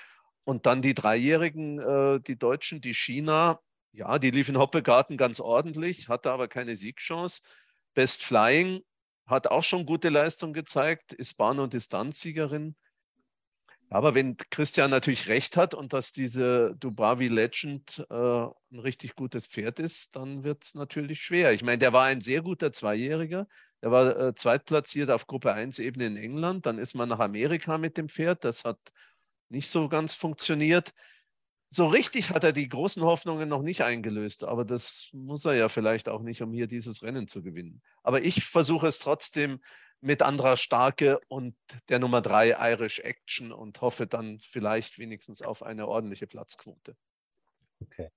[0.45, 3.59] Und dann die Dreijährigen, äh, die Deutschen, die China,
[3.97, 7.41] ja, die lief in Hoppegarten ganz ordentlich, hatte aber keine Siegchance.
[7.95, 8.81] Best Flying
[9.25, 12.75] hat auch schon gute Leistung gezeigt, ist Bahn- und Distanzsiegerin.
[13.89, 19.47] Aber wenn Christian natürlich recht hat und dass diese Dubravi Legend äh, ein richtig gutes
[19.47, 21.53] Pferd ist, dann wird es natürlich schwer.
[21.53, 23.47] Ich meine, der war ein sehr guter Zweijähriger.
[23.81, 26.67] Der war äh, zweitplatziert auf Gruppe 1-Ebene in England.
[26.67, 28.43] Dann ist man nach Amerika mit dem Pferd.
[28.43, 28.77] Das hat
[29.49, 30.93] nicht so ganz funktioniert.
[31.69, 35.67] So richtig hat er die großen Hoffnungen noch nicht eingelöst, aber das muss er ja
[35.67, 37.81] vielleicht auch nicht, um hier dieses Rennen zu gewinnen.
[38.03, 39.59] Aber ich versuche es trotzdem
[39.99, 41.55] mit anderer Starke und
[41.89, 46.95] der Nummer drei Irish Action und hoffe dann vielleicht wenigstens auf eine ordentliche Platzquote.
[47.81, 48.11] Okay.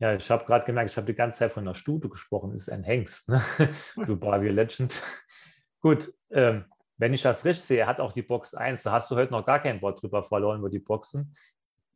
[0.00, 2.52] Ja, ich habe gerade gemerkt, ich habe die ganze Zeit von einer Stute gesprochen.
[2.52, 3.42] Das ist ein Hengst, ne?
[4.06, 5.02] Dubravi Legend.
[5.80, 6.64] Gut, ähm,
[6.96, 9.44] wenn ich das richtig sehe, hat auch die Box 1, da hast du heute noch
[9.44, 11.36] gar kein Wort drüber verloren über die Boxen.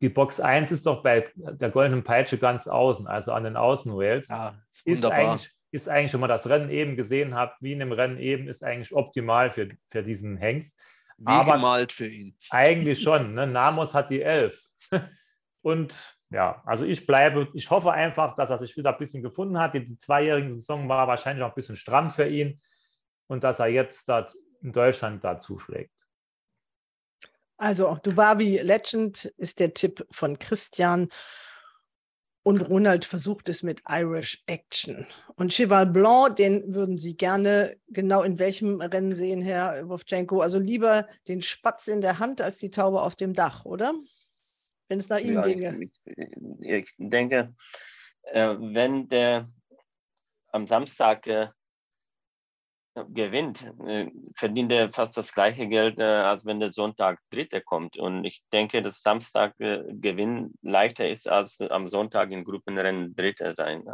[0.03, 4.27] Die Box 1 ist doch bei der goldenen Peitsche ganz außen, also an den Außenrails.
[4.27, 7.79] Ja, ist ist eigentlich, ist eigentlich, wenn man das Rennen eben gesehen hat, wie in
[7.79, 10.77] dem Rennen eben, ist eigentlich optimal für, für diesen Hengst.
[11.17, 12.35] Wie Aber gemalt für ihn.
[12.49, 13.33] eigentlich schon.
[13.33, 13.47] Ne?
[13.47, 14.61] Namos hat die 11.
[15.61, 19.57] Und ja, also ich bleibe, ich hoffe einfach, dass er sich wieder ein bisschen gefunden
[19.57, 19.73] hat.
[19.73, 22.59] Die, die zweijährige Saison war wahrscheinlich auch ein bisschen stramm für ihn
[23.27, 25.92] und dass er jetzt dort in Deutschland da zuschlägt.
[27.63, 31.07] Also Dubavi Legend ist der Tipp von Christian.
[32.45, 35.07] Und Ronald versucht es mit Irish Action.
[35.35, 40.41] Und Cheval Blanc, den würden Sie gerne genau in welchem Rennen sehen, Herr Wovchenko?
[40.41, 43.93] Also lieber den Spatz in der Hand als die Taube auf dem Dach, oder?
[44.89, 45.85] Wenn es nach Ja, ginge.
[45.85, 47.55] ich, ich denke,
[48.23, 49.47] äh, wenn der
[50.51, 51.47] am Samstag äh,
[52.95, 57.97] gewinnt, äh, verdient er fast das gleiche Geld, äh, als wenn der Sonntag Dritter kommt.
[57.97, 63.55] Und ich denke, dass Samstag äh, Gewinn leichter ist, als am Sonntag in Gruppenrennen Dritter
[63.55, 63.85] sein.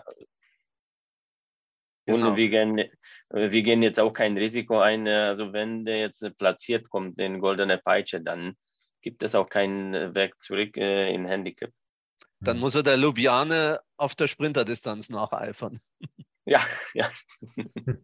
[2.06, 2.30] Genau.
[2.30, 2.84] Und wir gehen,
[3.30, 5.08] wir gehen jetzt auch kein Risiko ein.
[5.08, 8.58] Also wenn der jetzt platziert kommt, den goldene Peitsche, dann
[9.02, 11.72] gibt es auch keinen Weg zurück in Handicap.
[12.42, 15.80] Dann muss er der Lubiane auf der Sprinterdistanz nacheifern.
[16.46, 17.12] Ja, ja.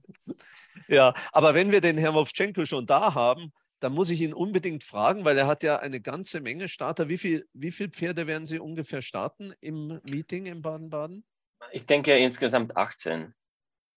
[0.87, 4.83] Ja, aber wenn wir den Herrn Wovchenko schon da haben, dann muss ich ihn unbedingt
[4.83, 7.07] fragen, weil er hat ja eine ganze Menge Starter.
[7.07, 11.25] Wie viel, wie viele Pferde werden Sie ungefähr starten im Meeting in Baden-Baden?
[11.71, 13.33] Ich denke insgesamt 18.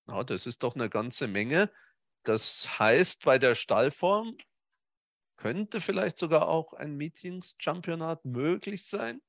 [0.09, 1.71] Ja, das ist doch eine ganze Menge.
[2.25, 4.37] Das heißt, bei der Stallform
[5.37, 9.21] könnte vielleicht sogar auch ein Meetings-Championat möglich sein.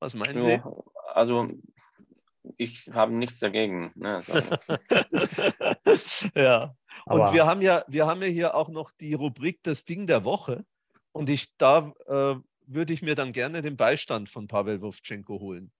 [0.00, 0.48] Was meinen Sie?
[0.48, 0.82] Ja,
[1.14, 1.48] also
[2.56, 3.92] ich habe nichts dagegen.
[3.94, 4.22] Ne?
[6.34, 6.74] Ja.
[7.06, 10.06] Und Aber- wir haben ja, wir haben ja hier auch noch die Rubrik Das Ding
[10.06, 10.64] der Woche.
[11.12, 12.36] Und ich da äh,
[12.66, 15.72] würde ich mir dann gerne den Beistand von Pavel Wovchenko holen.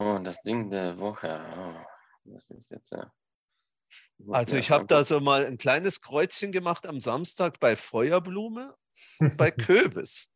[0.00, 1.40] Oh, das Ding der Woche.
[1.56, 1.84] Oh,
[2.24, 2.92] das ist jetzt.
[2.92, 3.04] Äh,
[4.32, 8.74] Also ich habe da so mal ein kleines Kreuzchen gemacht am Samstag bei Feuerblume
[9.20, 10.32] und bei Köbis.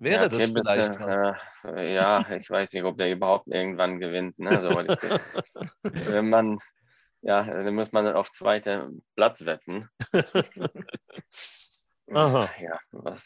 [0.00, 1.36] Wäre Ja, das Kebis, vielleicht was?
[1.64, 4.38] äh, ja, ich weiß nicht, ob der überhaupt irgendwann gewinnt.
[4.38, 4.50] Ne?
[4.62, 4.96] So, weil ich,
[6.12, 6.58] wenn man,
[7.22, 9.88] ja, dann muss man auf zweiten Platz wetten.
[12.12, 12.48] Aha.
[12.60, 13.24] Ja, was,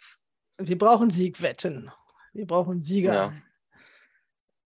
[0.59, 1.91] Wir brauchen Siegwetten.
[2.33, 3.15] Wir brauchen Sieger.
[3.15, 3.33] ja.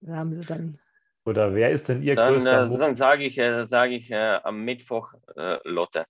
[0.00, 0.78] Da haben sie dann.
[1.24, 4.38] Oder wer ist denn Ihr Dann, größter äh, dann sage ich, äh, sage ich äh,
[4.44, 6.06] am Mittwoch äh, Lotte.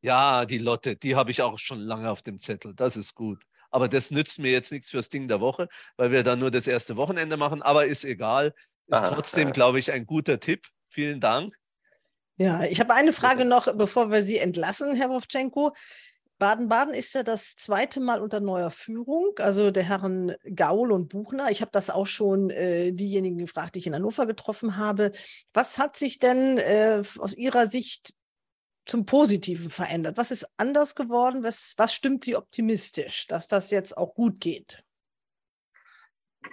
[0.00, 2.74] Ja, die Lotte, die habe ich auch schon lange auf dem Zettel.
[2.74, 3.42] Das ist gut.
[3.76, 5.68] Aber das nützt mir jetzt nichts fürs Ding der Woche,
[5.98, 7.60] weil wir dann nur das erste Wochenende machen.
[7.60, 8.54] Aber ist egal.
[8.86, 10.66] Ist Ah, trotzdem, glaube ich, ein guter Tipp.
[10.88, 11.54] Vielen Dank.
[12.38, 15.74] Ja, ich habe eine Frage noch, bevor wir Sie entlassen, Herr Wovchenko.
[16.38, 21.50] Baden-Baden ist ja das zweite Mal unter neuer Führung, also der Herren Gaul und Buchner.
[21.50, 25.12] Ich habe das auch schon äh, diejenigen gefragt, die ich in Hannover getroffen habe.
[25.52, 28.14] Was hat sich denn äh, aus Ihrer Sicht
[28.86, 30.16] zum Positiven verändert?
[30.16, 31.42] Was ist anders geworden?
[31.42, 34.82] Was, was stimmt Sie optimistisch, dass das jetzt auch gut geht?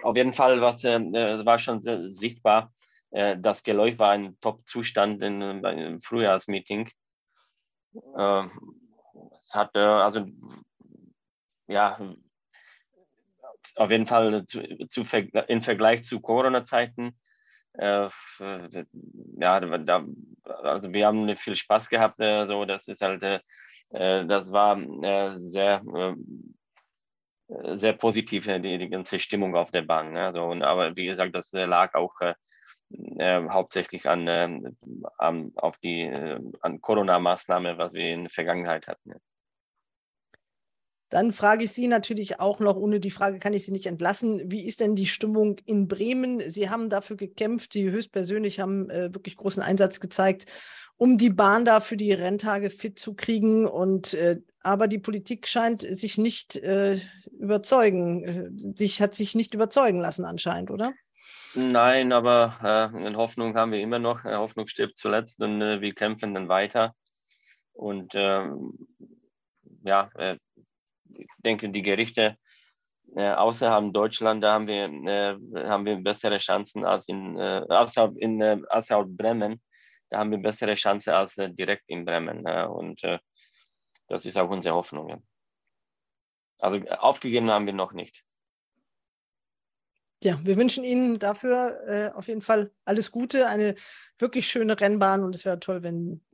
[0.02, 1.80] Auf jeden Fall was, äh, äh, war schon
[2.16, 2.72] sichtbar.
[3.10, 6.90] Äh, das Geläuf war ein Top-Zustand in, äh, einem Frühjahrsmeeting.
[8.16, 8.44] Äh,
[9.32, 10.26] es hat also
[11.68, 12.14] ja
[13.76, 15.02] auf jeden Fall zu, zu,
[15.48, 17.16] im Vergleich zu Corona-Zeiten.
[17.74, 18.08] Äh,
[19.38, 20.04] ja, da,
[20.44, 22.20] also wir haben viel Spaß gehabt.
[22.20, 23.40] Äh, so, das ist halt, äh,
[23.90, 26.14] äh, das war äh, sehr äh,
[27.76, 30.12] sehr positiv, äh, die, die ganze Stimmung auf der Bahn.
[30.12, 30.32] Ne?
[30.34, 32.34] So, und, aber wie gesagt, das äh, lag auch äh,
[33.18, 34.76] äh, hauptsächlich an, ähm,
[35.18, 39.14] an, auf die äh, an Corona-Maßnahmen, was wir in der Vergangenheit hatten.
[41.14, 44.50] Dann frage ich Sie natürlich auch noch, ohne die Frage kann ich Sie nicht entlassen.
[44.50, 46.40] Wie ist denn die Stimmung in Bremen?
[46.50, 50.46] Sie haben dafür gekämpft, Sie höchstpersönlich haben äh, wirklich großen Einsatz gezeigt,
[50.96, 53.64] um die Bahn da für die Renntage fit zu kriegen.
[53.64, 56.98] Und äh, aber die Politik scheint sich nicht äh,
[57.38, 60.94] überzeugen, äh, sich hat sich nicht überzeugen lassen anscheinend, oder?
[61.54, 64.24] Nein, aber äh, Hoffnung haben wir immer noch.
[64.24, 66.92] Äh, Hoffnung stirbt zuletzt und äh, wir kämpfen dann weiter.
[67.72, 68.72] Und ähm,
[69.84, 70.38] ja, äh,
[71.18, 72.36] ich denke, die Gerichte
[73.14, 78.16] äh, außerhalb Deutschland, da haben wir, äh, haben wir bessere Chancen als in, äh, außerhalb,
[78.18, 79.60] in äh, außerhalb Bremen.
[80.10, 82.46] Da haben wir bessere Chancen als äh, direkt in Bremen.
[82.68, 83.18] Und äh,
[84.08, 85.08] das ist auch unsere Hoffnung.
[85.08, 85.18] Ja.
[86.58, 88.24] Also aufgegeben haben wir noch nicht.
[90.22, 93.74] Ja, wir wünschen Ihnen dafür äh, auf jeden Fall alles Gute, eine
[94.18, 96.24] wirklich schöne Rennbahn und es wäre toll, wenn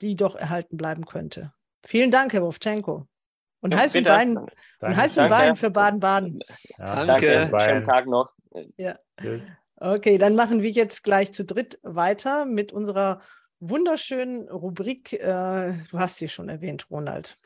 [0.00, 1.52] die doch erhalten bleiben könnte.
[1.84, 3.06] Vielen Dank, Herr Wovchenko.
[3.66, 4.10] Und Ja, und bitte.
[4.10, 4.96] Wein, und Danke.
[4.96, 5.34] heiß und Danke.
[5.34, 6.38] Wein für Baden-Baden.
[6.78, 7.26] Ja, Danke.
[7.26, 7.68] schönen Wein.
[7.70, 8.32] Schönen Tag noch.
[8.76, 8.96] Ja.
[9.74, 13.20] Okay, dann machen wir jetzt gleich zu dritt weiter mit unserer
[13.58, 15.14] wunderschönen Rubrik.
[15.14, 17.38] Äh, du hast sie schon erwähnt, Ronald.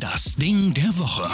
[0.00, 1.28] Das Ding der Woche.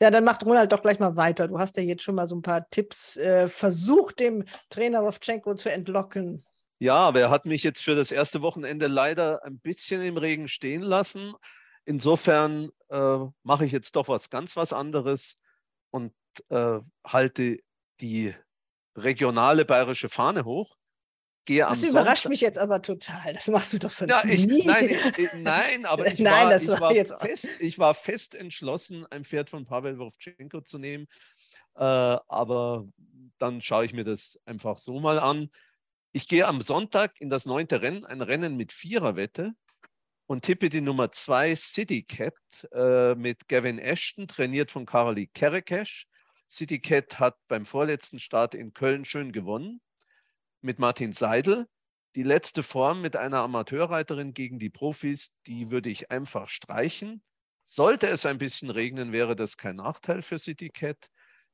[0.00, 1.46] Ja, dann macht Ronald doch gleich mal weiter.
[1.46, 5.54] Du hast ja jetzt schon mal so ein paar Tipps äh, versucht, dem Trainer Wovchenko
[5.54, 6.42] zu entlocken.
[6.82, 10.48] Ja, aber er hat mich jetzt für das erste Wochenende leider ein bisschen im Regen
[10.48, 11.34] stehen lassen.
[11.84, 15.38] Insofern äh, mache ich jetzt doch was ganz was anderes
[15.90, 16.14] und
[16.48, 17.58] äh, halte
[18.00, 18.34] die
[18.96, 20.76] regionale bayerische Fahne hoch.
[21.44, 23.34] Gehe Das überrascht Sonntag- mich jetzt aber total.
[23.34, 24.64] Das machst du doch sonst Ja, ich, nie.
[24.64, 28.34] nein, ich, nein, aber ich, Nein, war, das ich, war war fest, ich war fest
[28.34, 31.06] entschlossen, ein Pferd von Pavel Wovchenko zu nehmen.
[31.74, 32.86] Äh, aber
[33.38, 35.50] dann schaue ich mir das einfach so mal an.
[36.12, 39.52] Ich gehe am Sonntag in das neunte Rennen, ein Rennen mit Viererwette
[40.26, 42.34] und tippe die Nummer zwei City Cat
[42.72, 46.08] äh, mit Gavin Ashton, trainiert von Carolee Kerekesh.
[46.50, 49.80] City Cat hat beim vorletzten Start in Köln schön gewonnen
[50.62, 51.68] mit Martin Seidel.
[52.16, 57.22] Die letzte Form mit einer Amateurreiterin gegen die Profis, die würde ich einfach streichen.
[57.62, 61.08] Sollte es ein bisschen regnen, wäre das kein Nachteil für City Cat.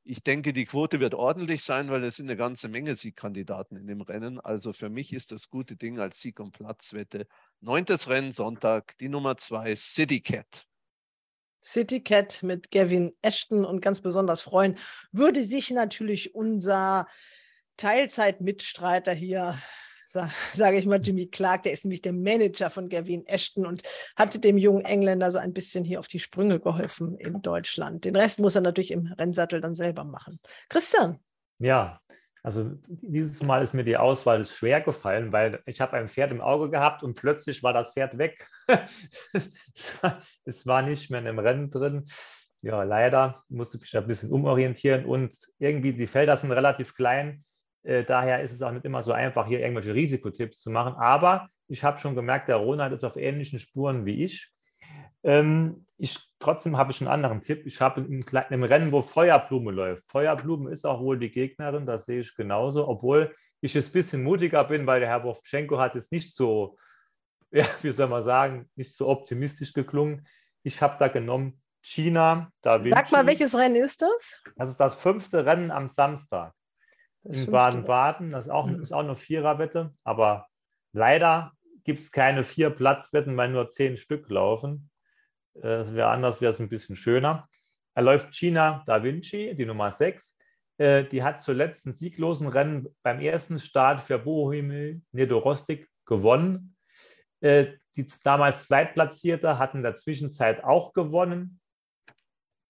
[0.09, 3.87] Ich denke, die Quote wird ordentlich sein, weil es sind eine ganze Menge Siegkandidaten in
[3.87, 4.39] dem Rennen.
[4.39, 7.27] Also für mich ist das gute Ding als Sieg- und Platzwette.
[7.59, 10.65] Neuntes Rennen, Sonntag, die Nummer zwei, City Cat.
[11.61, 14.77] City Cat mit Gavin Ashton und ganz besonders freuen
[15.11, 17.05] würde sich natürlich unser
[17.75, 19.61] Teilzeitmitstreiter hier,
[20.07, 23.83] sage ich mal, Jimmy Clark, der ist nämlich der Manager von Gavin Ashton und
[24.15, 28.05] hatte dem jungen Engländer so ein bisschen hier auf die Sprünge geholfen in Deutschland.
[28.05, 30.39] Den Rest muss er natürlich im Rennsattel dann selber machen.
[30.69, 31.19] Christian.
[31.59, 31.99] Ja,
[32.43, 36.39] also dieses Mal ist mir die Auswahl schwer gefallen, weil ich habe ein Pferd im
[36.39, 38.47] Auge gehabt und plötzlich war das Pferd weg.
[40.45, 42.05] es war nicht mehr in dem Rennen drin.
[42.61, 47.43] Ja, leider musste ich mich ein bisschen umorientieren und irgendwie die Felder sind relativ klein.
[47.87, 50.95] Äh, daher ist es auch nicht immer so einfach, hier irgendwelche Risikotipps zu machen.
[50.95, 54.51] Aber ich habe schon gemerkt, der Ronald ist auf ähnlichen Spuren wie ich.
[55.23, 57.65] Ähm, ich trotzdem habe ich einen anderen Tipp.
[57.65, 60.03] Ich habe im, im Rennen, wo Feuerblume läuft.
[60.11, 64.21] Feuerblume ist auch wohl die Gegnerin, das sehe ich genauso, obwohl ich jetzt ein bisschen
[64.21, 66.77] mutiger bin, weil der Herr Wovchenko hat es nicht so,
[67.51, 70.27] ja, wie soll man sagen, nicht so optimistisch geklungen.
[70.61, 72.83] Ich habe da genommen China, Da.
[72.83, 74.43] Sag mal, welches Rennen ist das?
[74.57, 76.53] Das ist das fünfte Rennen am Samstag
[77.23, 78.29] in Baden-Baden.
[78.29, 78.81] Das ist auch, mhm.
[78.81, 80.47] ist auch eine Viererwette, aber
[80.93, 81.53] leider
[81.83, 84.89] gibt es keine vier Platzwetten, weil nur zehn Stück laufen.
[85.53, 87.47] Das wäre anders, wäre es ein bisschen schöner.
[87.95, 90.37] Er läuft China Da Vinci, die Nummer 6.
[90.77, 96.75] Äh, die hat zuletzt einen sieglosen Rennen beim ersten Start für Bohemil Nedorostik gewonnen.
[97.39, 101.59] Äh, die damals Zweitplatzierte hatten in der Zwischenzeit auch gewonnen.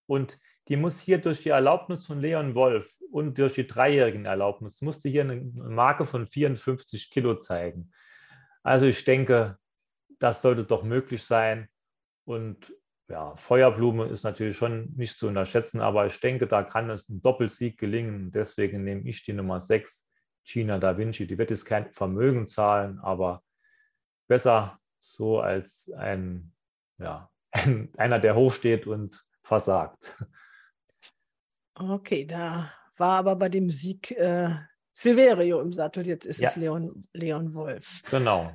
[0.05, 0.37] Und
[0.67, 5.09] die muss hier durch die Erlaubnis von Leon Wolf und durch die dreijährigen Erlaubnis, musste
[5.09, 7.91] hier eine Marke von 54 Kilo zeigen.
[8.63, 9.57] Also ich denke,
[10.19, 11.69] das sollte doch möglich sein.
[12.25, 12.73] Und
[13.09, 17.21] ja, Feuerblume ist natürlich schon nicht zu unterschätzen, aber ich denke, da kann es ein
[17.21, 18.31] Doppelsieg gelingen.
[18.31, 20.09] Deswegen nehme ich die Nummer 6,
[20.45, 21.27] Gina Da Vinci.
[21.27, 23.43] Die wird jetzt kein Vermögen zahlen, aber
[24.27, 26.53] besser so als ein,
[26.97, 30.17] ja, ein, einer, der hochsteht und versagt.
[31.79, 34.49] Okay, da war aber bei dem Sieg äh,
[34.93, 36.49] Silverio im Sattel, jetzt ist ja.
[36.49, 38.01] es Leon, Leon Wolf.
[38.09, 38.51] Genau.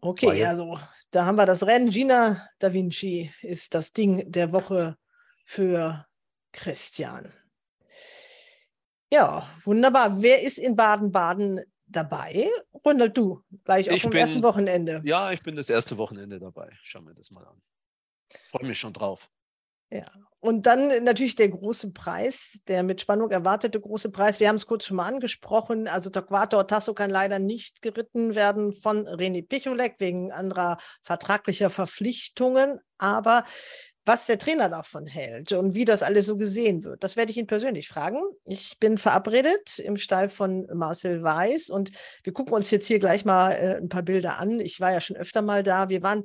[0.00, 0.78] Okay, also
[1.10, 1.90] da haben wir das Rennen.
[1.90, 4.96] Gina Da Vinci ist das Ding der Woche
[5.44, 6.06] für
[6.52, 7.32] Christian.
[9.12, 10.22] Ja, wunderbar.
[10.22, 12.48] Wer ist in Baden-Baden dabei?
[12.84, 15.02] Ronald, du, gleich auch am ersten Wochenende.
[15.04, 16.70] Ja, ich bin das erste Wochenende dabei.
[16.82, 17.60] Schauen wir das mal an.
[18.50, 19.28] Freue mich schon drauf.
[19.92, 20.06] Ja,
[20.44, 24.40] und dann natürlich der große Preis, der mit Spannung erwartete große Preis.
[24.40, 25.86] Wir haben es kurz schon mal angesprochen.
[25.86, 32.80] Also Torquato Tasso kann leider nicht geritten werden von René Picholek wegen anderer vertraglicher Verpflichtungen.
[32.98, 33.44] Aber
[34.04, 37.36] was der Trainer davon hält und wie das alles so gesehen wird, das werde ich
[37.36, 38.18] ihn persönlich fragen.
[38.44, 41.92] Ich bin verabredet im Stall von Marcel Weiß und
[42.24, 44.58] wir gucken uns jetzt hier gleich mal äh, ein paar Bilder an.
[44.58, 45.88] Ich war ja schon öfter mal da.
[45.88, 46.24] Wir waren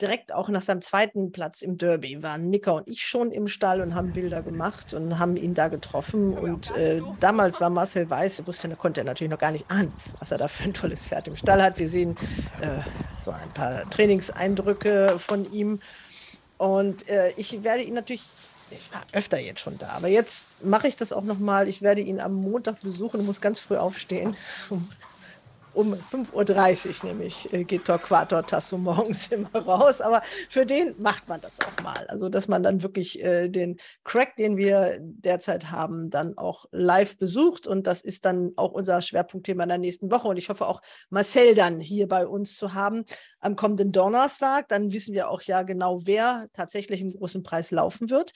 [0.00, 3.80] direkt auch nach seinem zweiten Platz im Derby waren Nicker und ich schon im Stall
[3.80, 6.36] und haben Bilder gemacht und haben ihn da getroffen.
[6.36, 10.32] Und äh, damals war Marcel Weiß, wusste, konnte er natürlich noch gar nicht ahnen, was
[10.32, 11.78] er da für ein tolles Pferd im Stall hat.
[11.78, 12.16] Wir sehen
[12.60, 12.80] äh,
[13.18, 15.80] so ein paar Trainingseindrücke von ihm.
[16.58, 18.24] Und äh, ich werde ihn natürlich
[18.70, 21.68] ich war öfter jetzt schon da, aber jetzt mache ich das auch nochmal.
[21.68, 24.36] Ich werde ihn am Montag besuchen und muss ganz früh aufstehen,
[24.70, 24.90] um
[25.74, 30.00] um 5.30 Uhr nämlich äh, geht Torquator Tasso morgens immer raus.
[30.00, 32.06] Aber für den macht man das auch mal.
[32.08, 37.16] Also, dass man dann wirklich äh, den Crack, den wir derzeit haben, dann auch live
[37.18, 37.66] besucht.
[37.66, 40.28] Und das ist dann auch unser Schwerpunktthema in der nächsten Woche.
[40.28, 43.04] Und ich hoffe auch Marcel dann hier bei uns zu haben
[43.40, 44.68] am kommenden Donnerstag.
[44.68, 48.32] Dann wissen wir auch ja genau, wer tatsächlich im großen Preis laufen wird.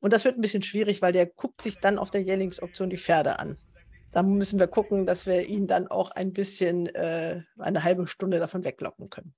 [0.00, 2.98] Und das wird ein bisschen schwierig, weil der guckt sich dann auf der Jährlingsauktion die
[2.98, 3.56] Pferde an
[4.12, 8.38] da müssen wir gucken, dass wir ihn dann auch ein bisschen äh, eine halbe Stunde
[8.38, 9.34] davon weglocken können.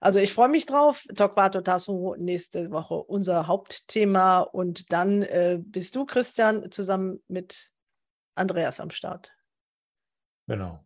[0.00, 1.04] Also ich freue mich drauf.
[1.14, 7.70] Torquato Tasso nächste Woche unser Hauptthema und dann äh, bist du, Christian, zusammen mit
[8.34, 9.34] Andreas am Start.
[10.46, 10.84] Genau.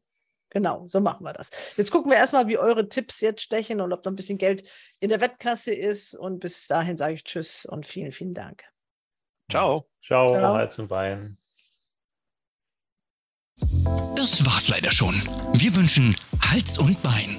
[0.51, 1.51] Genau, so machen wir das.
[1.79, 4.69] Jetzt gucken wir erstmal, wie eure Tipps jetzt stechen und ob da ein bisschen Geld
[5.01, 6.15] in der Wettkasse ist.
[6.15, 8.63] Und bis dahin sage ich Tschüss und vielen, vielen Dank.
[9.51, 9.89] Ciao.
[10.03, 10.55] Ciao, Ciao.
[10.55, 11.39] Hals und Bein.
[14.17, 15.21] Das war's leider schon.
[15.55, 17.39] Wir wünschen Hals und Bein.